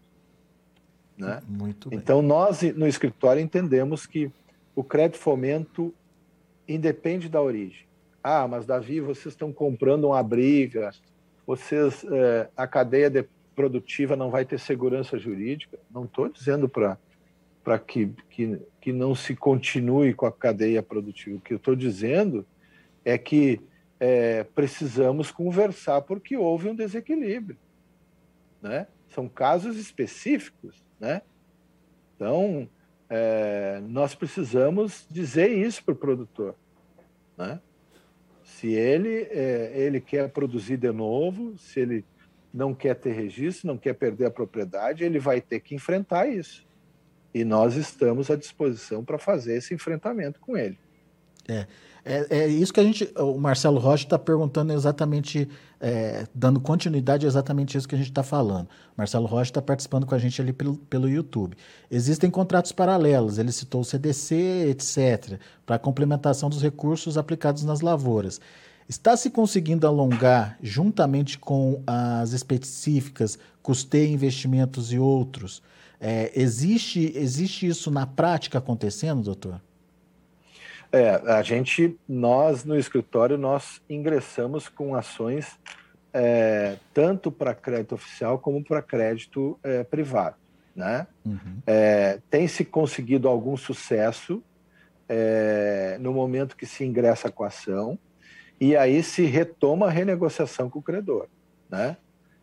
Né? 1.16 1.40
Muito 1.46 1.90
bem. 1.90 1.96
Então, 1.96 2.20
nós 2.20 2.60
no 2.62 2.88
escritório 2.88 3.40
entendemos 3.40 4.04
que 4.04 4.32
o 4.74 4.82
crédito 4.82 5.20
fomento 5.20 5.94
independe 6.66 7.28
da 7.28 7.40
origem. 7.40 7.88
Ah, 8.22 8.46
mas 8.46 8.66
Davi, 8.66 9.00
vocês 9.00 9.34
estão 9.34 9.52
comprando 9.52 10.04
uma 10.04 10.22
briga, 10.22 10.90
vocês, 11.46 12.04
é, 12.04 12.48
a 12.56 12.66
cadeia 12.66 13.08
de 13.10 13.24
produtiva 13.54 14.16
não 14.16 14.30
vai 14.30 14.44
ter 14.44 14.58
segurança 14.58 15.18
jurídica. 15.18 15.78
Não 15.90 16.04
estou 16.04 16.28
dizendo 16.28 16.68
para 16.68 16.98
para 17.62 17.78
que, 17.78 18.10
que, 18.30 18.58
que 18.80 18.92
não 18.92 19.14
se 19.14 19.36
continue 19.36 20.14
com 20.14 20.26
a 20.26 20.32
cadeia 20.32 20.82
produtiva. 20.82 21.36
O 21.36 21.40
que 21.40 21.52
eu 21.52 21.58
estou 21.58 21.76
dizendo 21.76 22.46
é 23.04 23.18
que 23.18 23.60
é, 23.98 24.44
precisamos 24.44 25.30
conversar 25.30 26.00
porque 26.02 26.36
houve 26.36 26.68
um 26.68 26.74
desequilíbrio. 26.74 27.58
Né? 28.62 28.86
São 29.10 29.28
casos 29.28 29.76
específicos. 29.76 30.82
Né? 30.98 31.20
Então, 32.16 32.68
é, 33.10 33.80
nós 33.82 34.14
precisamos 34.14 35.06
dizer 35.10 35.50
isso 35.50 35.84
para 35.84 35.92
o 35.92 35.98
produtor. 35.98 36.54
Né? 37.36 37.60
Se 38.56 38.68
ele, 38.72 39.28
é, 39.30 39.72
ele 39.74 40.00
quer 40.00 40.28
produzir 40.28 40.76
de 40.76 40.92
novo, 40.92 41.56
se 41.56 41.80
ele 41.80 42.04
não 42.52 42.74
quer 42.74 42.94
ter 42.94 43.12
registro, 43.12 43.68
não 43.68 43.78
quer 43.78 43.94
perder 43.94 44.26
a 44.26 44.30
propriedade, 44.30 45.04
ele 45.04 45.18
vai 45.18 45.40
ter 45.40 45.60
que 45.60 45.74
enfrentar 45.74 46.26
isso. 46.26 46.66
E 47.32 47.44
nós 47.44 47.76
estamos 47.76 48.30
à 48.30 48.36
disposição 48.36 49.04
para 49.04 49.18
fazer 49.18 49.56
esse 49.56 49.72
enfrentamento 49.72 50.40
com 50.40 50.56
ele. 50.56 50.76
É. 51.48 51.66
É, 52.04 52.26
é, 52.30 52.48
isso 52.48 52.72
que 52.72 52.80
a 52.80 52.84
gente. 52.84 53.12
O 53.16 53.38
Marcelo 53.38 53.78
Rocha 53.78 54.04
está 54.04 54.18
perguntando 54.18 54.72
exatamente, 54.72 55.48
é, 55.80 56.26
dando 56.34 56.58
continuidade 56.60 57.26
a 57.26 57.28
exatamente 57.28 57.76
isso 57.76 57.86
que 57.86 57.94
a 57.94 57.98
gente 57.98 58.10
está 58.10 58.22
falando. 58.22 58.68
Marcelo 58.96 59.26
Rocha 59.26 59.50
está 59.50 59.62
participando 59.62 60.06
com 60.06 60.14
a 60.14 60.18
gente 60.18 60.40
ali 60.40 60.52
pelo, 60.52 60.76
pelo 60.76 61.08
YouTube. 61.08 61.56
Existem 61.90 62.30
contratos 62.30 62.72
paralelos, 62.72 63.38
ele 63.38 63.52
citou 63.52 63.82
o 63.82 63.84
CDC, 63.84 64.34
etc., 64.70 65.38
para 65.66 65.78
complementação 65.78 66.48
dos 66.48 66.62
recursos 66.62 67.18
aplicados 67.18 67.64
nas 67.64 67.80
lavouras. 67.80 68.40
Está 68.88 69.16
se 69.16 69.30
conseguindo 69.30 69.86
alongar, 69.86 70.58
juntamente 70.60 71.38
com 71.38 71.80
as 71.86 72.32
específicas, 72.32 73.38
custeio, 73.62 74.12
investimentos 74.12 74.92
e 74.92 74.98
outros? 74.98 75.62
É, 76.00 76.32
existe, 76.34 77.12
existe 77.14 77.68
isso 77.68 77.90
na 77.90 78.04
prática 78.04 78.58
acontecendo, 78.58 79.22
doutor? 79.22 79.60
É, 80.92 81.10
a 81.32 81.42
gente, 81.42 81.96
nós 82.08 82.64
no 82.64 82.76
escritório, 82.76 83.38
nós 83.38 83.80
ingressamos 83.88 84.68
com 84.68 84.94
ações 84.94 85.58
é, 86.12 86.76
tanto 86.92 87.30
para 87.30 87.54
crédito 87.54 87.94
oficial 87.94 88.38
como 88.38 88.62
para 88.64 88.82
crédito 88.82 89.58
é, 89.62 89.84
privado, 89.84 90.36
né? 90.74 91.06
Uhum. 91.24 91.62
É, 91.64 92.18
tem 92.28 92.48
se 92.48 92.64
conseguido 92.64 93.28
algum 93.28 93.56
sucesso 93.56 94.42
é, 95.08 95.96
no 96.00 96.12
momento 96.12 96.56
que 96.56 96.66
se 96.66 96.84
ingressa 96.84 97.30
com 97.30 97.44
a 97.44 97.48
ação 97.48 97.96
e 98.60 98.76
aí 98.76 99.02
se 99.02 99.22
retoma 99.22 99.86
a 99.86 99.90
renegociação 99.90 100.68
com 100.68 100.80
o 100.80 100.82
credor, 100.82 101.28
né? 101.70 101.96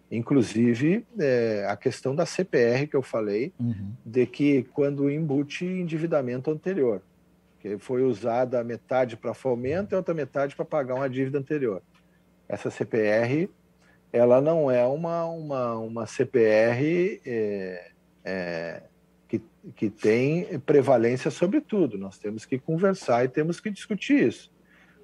Inclusive 0.10 1.06
é, 1.20 1.66
a 1.68 1.76
questão 1.76 2.16
da 2.16 2.26
CPR 2.26 2.88
que 2.88 2.96
eu 2.96 3.02
falei, 3.02 3.52
uhum. 3.60 3.92
de 4.06 4.26
que 4.26 4.64
quando 4.72 5.12
embute 5.12 5.66
endividamento 5.66 6.50
anterior 6.50 7.02
que 7.60 7.78
foi 7.78 8.04
usada 8.04 8.64
metade 8.64 9.18
para 9.18 9.34
fomento 9.34 9.94
e 9.94 9.96
outra 9.96 10.14
metade 10.14 10.56
para 10.56 10.66
pagar 10.66 10.96
uma 10.96 11.10
dívida 11.10 11.40
anterior. 11.40 11.82
Essa 12.48 12.70
CPR, 12.70 13.50
ela 14.12 14.40
não 14.40 14.72
é 14.72 14.86
uma, 14.86 15.26
uma, 15.26 15.76
uma 15.78 16.06
CPR 16.06 17.22
é, 17.26 17.92
é, 18.24 18.84
que, 19.28 19.42
que 19.76 19.90
tem 19.90 20.60
prevalência 20.60 21.30
sobre 21.30 21.60
tudo. 21.60 21.98
Nós 21.98 22.18
temos 22.18 22.46
que 22.46 22.58
conversar 22.58 23.26
e 23.26 23.28
temos 23.28 23.60
que 23.60 23.70
discutir 23.70 24.28
isso. 24.28 24.52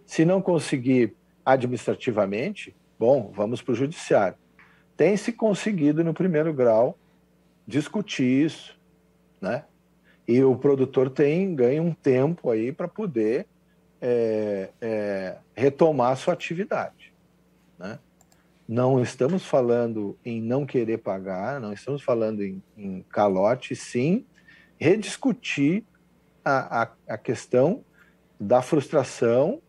Se 0.06 0.24
não 0.24 0.42
conseguir 0.42 1.16
administrativamente, 1.46 2.76
bom, 2.98 3.32
vamos 3.36 3.62
para 3.62 3.74
o 3.74 3.76
judiciário. 3.76 4.38
Tem 4.96 5.18
se 5.18 5.34
conseguido 5.34 6.04
no 6.04 6.14
primeiro 6.14 6.54
grau 6.54 6.98
discutir 7.68 8.46
isso, 8.46 8.78
né? 9.42 9.66
E 10.28 10.44
o 10.44 10.56
produtor 10.56 11.10
tem 11.10 11.54
ganha 11.54 11.82
um 11.82 11.94
tempo 11.94 12.50
aí 12.50 12.72
para 12.72 12.88
poder 12.88 13.46
é, 14.02 14.70
é, 14.82 15.38
retomar 15.56 16.16
sua 16.18 16.34
atividade. 16.34 17.14
Né? 17.78 18.00
Não 18.68 19.02
estamos 19.02 19.46
falando 19.46 20.18
em 20.24 20.42
não 20.42 20.66
querer 20.66 21.00
pagar, 21.00 21.60
não 21.60 21.74
estamos 21.74 22.02
falando 22.02 22.42
em, 22.42 22.64
em 22.78 23.04
calote, 23.10 23.76
sim 23.76 24.26
rediscutir 24.78 25.84
a, 26.44 26.84
a, 26.84 26.92
a 27.10 27.18
questão 27.18 27.84
da 28.40 28.62
frustração 28.62 29.62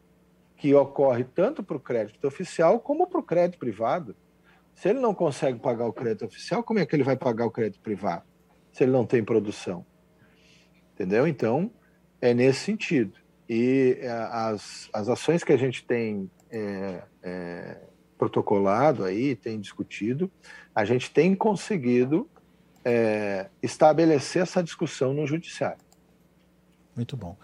que 0.56 0.74
ocorre 0.74 1.24
tanto 1.24 1.62
para 1.62 1.76
o 1.76 1.80
crédito 1.80 2.26
oficial 2.26 2.80
como 2.80 3.06
para 3.06 3.20
o 3.20 3.22
crédito 3.22 3.58
privado. 3.58 4.16
Se 4.74 4.88
ele 4.88 4.98
não 4.98 5.14
consegue 5.14 5.58
pagar 5.58 5.86
o 5.86 5.92
crédito 5.92 6.24
oficial, 6.24 6.64
como 6.64 6.80
é 6.80 6.86
que 6.86 6.96
ele 6.96 7.04
vai 7.04 7.16
pagar 7.16 7.46
o 7.46 7.50
crédito 7.50 7.80
privado? 7.80 8.24
Se 8.72 8.82
ele 8.82 8.90
não 8.90 9.04
tem 9.04 9.22
produção 9.22 9.84
entendeu? 10.94 11.26
Então, 11.26 11.70
é 12.20 12.32
nesse 12.32 12.60
sentido. 12.60 13.12
E 13.48 13.98
é, 14.00 14.10
as, 14.10 14.88
as 14.92 15.08
ações 15.08 15.44
que 15.44 15.52
a 15.52 15.56
gente 15.56 15.84
tem 15.84 16.30
é, 16.50 17.02
é, 17.22 17.76
protocolado 18.16 19.04
aí, 19.04 19.36
tem 19.36 19.60
discutido, 19.60 20.30
a 20.74 20.84
gente 20.84 21.10
tem 21.10 21.34
conseguido 21.34 22.28
é, 22.84 23.48
estabelecer 23.62 24.42
essa 24.42 24.62
discussão 24.62 25.12
no 25.12 25.26
judiciário. 25.26 25.84
Muito 26.96 27.16
bom. 27.16 27.36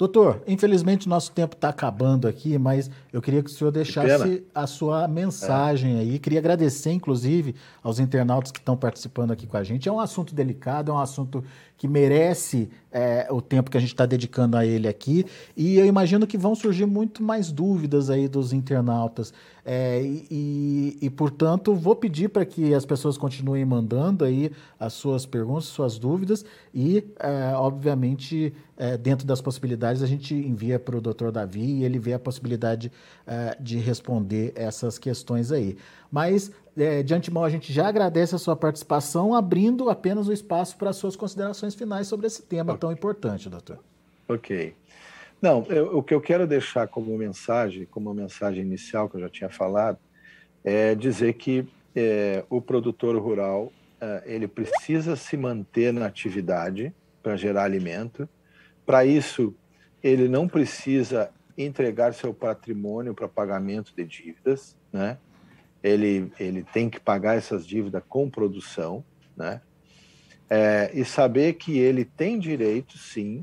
Doutor, 0.00 0.42
infelizmente 0.46 1.06
nosso 1.06 1.30
tempo 1.30 1.54
está 1.54 1.68
acabando 1.68 2.26
aqui, 2.26 2.56
mas 2.56 2.90
eu 3.12 3.20
queria 3.20 3.42
que 3.42 3.50
o 3.50 3.52
senhor 3.52 3.70
deixasse 3.70 4.42
a 4.54 4.66
sua 4.66 5.06
mensagem 5.06 5.98
é. 5.98 6.00
aí. 6.00 6.18
Queria 6.18 6.38
agradecer, 6.38 6.90
inclusive, 6.90 7.54
aos 7.82 7.98
internautas 7.98 8.50
que 8.50 8.58
estão 8.58 8.78
participando 8.78 9.30
aqui 9.30 9.46
com 9.46 9.58
a 9.58 9.62
gente. 9.62 9.90
É 9.90 9.92
um 9.92 10.00
assunto 10.00 10.34
delicado, 10.34 10.90
é 10.90 10.94
um 10.94 10.98
assunto 10.98 11.44
que 11.80 11.88
merece 11.88 12.68
é, 12.92 13.26
o 13.30 13.40
tempo 13.40 13.70
que 13.70 13.76
a 13.78 13.80
gente 13.80 13.94
está 13.94 14.04
dedicando 14.04 14.54
a 14.54 14.66
ele 14.66 14.86
aqui. 14.86 15.24
E 15.56 15.78
eu 15.78 15.86
imagino 15.86 16.26
que 16.26 16.36
vão 16.36 16.54
surgir 16.54 16.84
muito 16.84 17.22
mais 17.22 17.50
dúvidas 17.50 18.10
aí 18.10 18.28
dos 18.28 18.52
internautas. 18.52 19.32
É, 19.64 20.02
e, 20.02 20.98
e, 21.00 21.08
portanto, 21.08 21.74
vou 21.74 21.96
pedir 21.96 22.28
para 22.28 22.44
que 22.44 22.74
as 22.74 22.84
pessoas 22.84 23.16
continuem 23.16 23.64
mandando 23.64 24.26
aí 24.26 24.52
as 24.78 24.92
suas 24.92 25.24
perguntas, 25.24 25.64
suas 25.64 25.98
dúvidas. 25.98 26.44
E, 26.74 27.02
é, 27.18 27.54
obviamente, 27.54 28.52
é, 28.76 28.98
dentro 28.98 29.26
das 29.26 29.40
possibilidades, 29.40 30.02
a 30.02 30.06
gente 30.06 30.34
envia 30.34 30.78
para 30.78 30.98
o 30.98 31.00
doutor 31.00 31.32
Davi 31.32 31.64
e 31.64 31.84
ele 31.84 31.98
vê 31.98 32.12
a 32.12 32.18
possibilidade 32.18 32.92
é, 33.26 33.56
de 33.58 33.78
responder 33.78 34.52
essas 34.54 34.98
questões 34.98 35.50
aí. 35.50 35.78
Mas 36.10 36.50
é, 36.76 37.02
de 37.02 37.14
antemão, 37.14 37.44
a 37.44 37.50
gente 37.50 37.72
já 37.72 37.88
agradece 37.88 38.34
a 38.34 38.38
sua 38.38 38.56
participação, 38.56 39.34
abrindo 39.34 39.90
apenas 39.90 40.28
o 40.28 40.32
espaço 40.32 40.76
para 40.76 40.90
as 40.90 40.96
suas 40.96 41.16
considerações 41.16 41.74
finais 41.74 42.06
sobre 42.06 42.26
esse 42.26 42.42
tema 42.42 42.72
okay. 42.72 42.80
tão 42.80 42.92
importante, 42.92 43.48
doutor. 43.48 43.78
Ok. 44.28 44.74
Não, 45.42 45.64
eu, 45.68 45.96
o 45.98 46.02
que 46.02 46.14
eu 46.14 46.20
quero 46.20 46.46
deixar 46.46 46.86
como 46.88 47.16
mensagem, 47.16 47.86
como 47.86 48.12
mensagem 48.12 48.62
inicial 48.62 49.08
que 49.08 49.16
eu 49.16 49.20
já 49.20 49.28
tinha 49.28 49.50
falado, 49.50 49.98
é 50.62 50.94
dizer 50.94 51.34
que 51.34 51.66
é, 51.94 52.44
o 52.48 52.60
produtor 52.60 53.16
rural 53.16 53.72
é, 54.00 54.22
ele 54.26 54.46
precisa 54.46 55.16
se 55.16 55.36
manter 55.36 55.92
na 55.92 56.06
atividade 56.06 56.94
para 57.22 57.36
gerar 57.36 57.64
alimento. 57.64 58.28
Para 58.84 59.04
isso, 59.04 59.54
ele 60.02 60.28
não 60.28 60.46
precisa 60.46 61.30
entregar 61.56 62.14
seu 62.14 62.32
patrimônio 62.32 63.14
para 63.14 63.28
pagamento 63.28 63.92
de 63.94 64.04
dívidas, 64.04 64.76
né? 64.92 65.18
Ele, 65.82 66.32
ele 66.38 66.62
tem 66.62 66.90
que 66.90 67.00
pagar 67.00 67.36
essas 67.36 67.66
dívidas 67.66 68.02
com 68.08 68.28
produção, 68.28 69.04
né? 69.36 69.60
É, 70.48 70.90
e 70.92 71.04
saber 71.04 71.54
que 71.54 71.78
ele 71.78 72.04
tem 72.04 72.38
direito, 72.38 72.98
sim, 72.98 73.42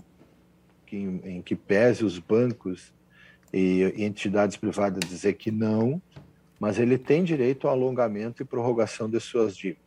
que, 0.85 0.97
em 0.97 1.41
que 1.41 1.55
pese 1.55 2.03
os 2.03 2.19
bancos 2.19 2.93
e 3.53 3.93
entidades 3.97 4.57
privadas 4.57 5.07
dizer 5.07 5.33
que 5.33 5.49
não, 5.49 6.01
mas 6.59 6.77
ele 6.77 6.97
tem 6.97 7.23
direito 7.23 7.67
ao 7.67 7.73
alongamento 7.73 8.41
e 8.41 8.45
prorrogação 8.45 9.09
de 9.09 9.19
suas 9.21 9.55
dívidas. 9.55 9.85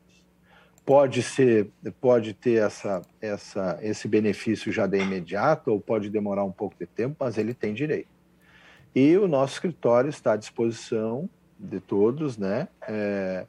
Pode 0.84 1.22
ser, 1.22 1.70
pode 2.00 2.32
ter 2.32 2.62
essa, 2.62 3.02
essa, 3.20 3.78
esse 3.82 4.08
benefício 4.08 4.72
já 4.72 4.86
de 4.86 4.98
imediato 4.98 5.70
ou 5.70 5.80
pode 5.80 6.08
demorar 6.08 6.42
um 6.44 6.50
pouco 6.50 6.74
de 6.78 6.86
tempo, 6.86 7.16
mas 7.20 7.36
ele 7.36 7.52
tem 7.52 7.74
direito. 7.74 8.08
E 8.94 9.16
o 9.18 9.28
nosso 9.28 9.54
escritório 9.54 10.08
está 10.08 10.32
à 10.32 10.36
disposição 10.36 11.28
de 11.60 11.80
todos, 11.80 12.38
né? 12.38 12.68
É, 12.88 13.44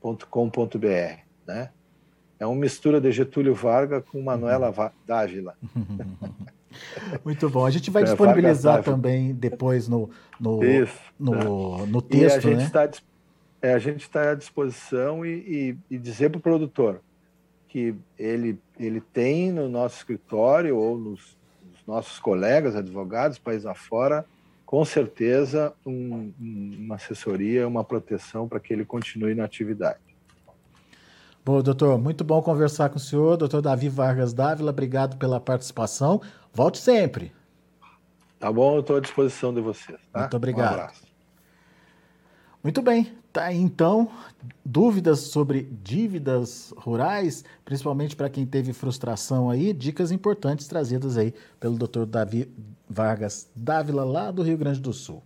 .com.br, 0.01 1.21
né? 1.47 1.71
É 2.39 2.47
uma 2.47 2.57
mistura 2.57 3.01
de 3.01 3.11
Getúlio 3.13 3.55
Vargas 3.55 4.05
com 4.05 4.21
Manuela. 4.21 4.93
Dávila. 5.07 5.57
Muito 7.25 7.49
bom. 7.49 7.65
A 7.65 7.71
gente 7.71 7.91
vai 7.91 8.03
é, 8.03 8.07
disponibilizar 8.07 8.83
também 8.83 9.33
depois 9.33 9.87
no, 9.87 10.11
no, 10.41 10.65
Isso, 10.65 10.99
no, 11.19 11.33
tá. 11.79 11.87
no 11.87 12.03
texto, 12.03 12.35
e 12.35 12.37
a 12.37 12.41
gente 12.41 12.57
né? 12.57 12.65
Está, 12.65 12.91
é, 13.61 13.75
a 13.75 13.79
gente 13.79 14.03
está 14.03 14.33
à 14.33 14.35
disposição 14.35 15.25
e, 15.25 15.79
e, 15.89 15.95
e 15.95 15.99
dizer 15.99 16.31
para 16.31 16.39
o 16.39 16.43
produtor, 16.43 17.01
que 17.73 17.95
ele, 18.19 18.61
ele 18.79 19.01
tem 19.01 19.51
no 19.51 19.67
nosso 19.67 19.97
escritório 19.97 20.77
ou 20.77 20.99
nos, 20.99 21.39
nos 21.65 21.87
nossos 21.87 22.21
colegas 22.21 22.77
advogados, 22.77 23.39
país 23.39 23.65
afora, 23.65 24.27
com 24.67 24.85
certeza 24.85 25.73
um, 25.87 26.31
uma 26.39 26.97
assessoria, 26.97 27.67
uma 27.67 27.83
proteção 27.83 28.47
para 28.47 28.61
que 28.61 28.75
ele 28.75 28.85
continue 28.85 29.35
na 29.35 29.45
atividade. 29.45 30.01
Bom, 31.43 31.63
doutor, 31.63 31.99
muito 31.99 32.23
bom 32.23 32.43
conversar 32.43 32.91
com 32.91 32.99
o 32.99 33.01
senhor, 33.01 33.39
doutor 33.39 33.63
Davi 33.63 33.89
Vargas 33.89 34.35
Dávila, 34.35 34.71
obrigado 34.71 35.17
pela 35.17 35.41
participação. 35.41 36.21
Volte 36.53 36.77
sempre. 36.77 37.33
Tá 38.39 38.53
bom, 38.53 38.75
eu 38.75 38.81
estou 38.81 38.97
à 38.97 39.01
disposição 39.01 39.55
de 39.55 39.63
vocês. 39.63 39.99
Tá? 40.13 40.21
Muito 40.21 40.37
obrigado. 40.37 40.73
Um 40.73 40.75
abraço. 40.75 41.12
Muito 42.63 42.81
bem, 42.81 43.13
tá 43.33 43.53
então. 43.53 44.09
Dúvidas 44.65 45.19
sobre 45.19 45.69
dívidas 45.83 46.73
rurais, 46.77 47.45
principalmente 47.65 48.15
para 48.15 48.31
quem 48.31 48.47
teve 48.47 48.73
frustração 48.73 49.51
aí, 49.51 49.73
dicas 49.73 50.13
importantes 50.13 50.69
trazidas 50.69 51.17
aí 51.17 51.35
pelo 51.59 51.77
Dr. 51.77 52.05
Davi 52.07 52.49
Vargas 52.89 53.51
Dávila, 53.57 54.05
lá 54.05 54.31
do 54.31 54.45
Rio 54.45 54.57
Grande 54.57 54.79
do 54.79 54.93
Sul. 54.93 55.25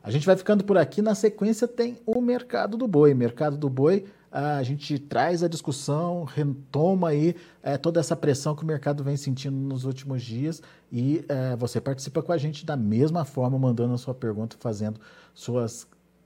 A 0.00 0.12
gente 0.12 0.24
vai 0.24 0.36
ficando 0.36 0.62
por 0.62 0.78
aqui. 0.78 1.02
Na 1.02 1.16
sequência 1.16 1.66
tem 1.66 1.98
o 2.06 2.20
Mercado 2.20 2.76
do 2.76 2.86
Boi. 2.86 3.12
Mercado 3.12 3.56
do 3.56 3.68
Boi, 3.68 4.04
a 4.30 4.62
gente 4.62 5.00
traz 5.00 5.42
a 5.42 5.48
discussão, 5.48 6.22
retoma 6.22 7.08
aí 7.08 7.34
é, 7.60 7.76
toda 7.76 7.98
essa 7.98 8.14
pressão 8.14 8.54
que 8.54 8.62
o 8.62 8.66
mercado 8.66 9.02
vem 9.02 9.16
sentindo 9.16 9.56
nos 9.56 9.84
últimos 9.84 10.22
dias 10.22 10.62
e 10.92 11.24
é, 11.28 11.56
você 11.56 11.80
participa 11.80 12.22
com 12.22 12.30
a 12.30 12.38
gente 12.38 12.64
da 12.64 12.76
mesma 12.76 13.24
forma, 13.24 13.58
mandando 13.58 13.94
a 13.94 13.98
sua 13.98 14.14
pergunta, 14.14 14.56
fazendo 14.60 15.00
suas 15.34 15.88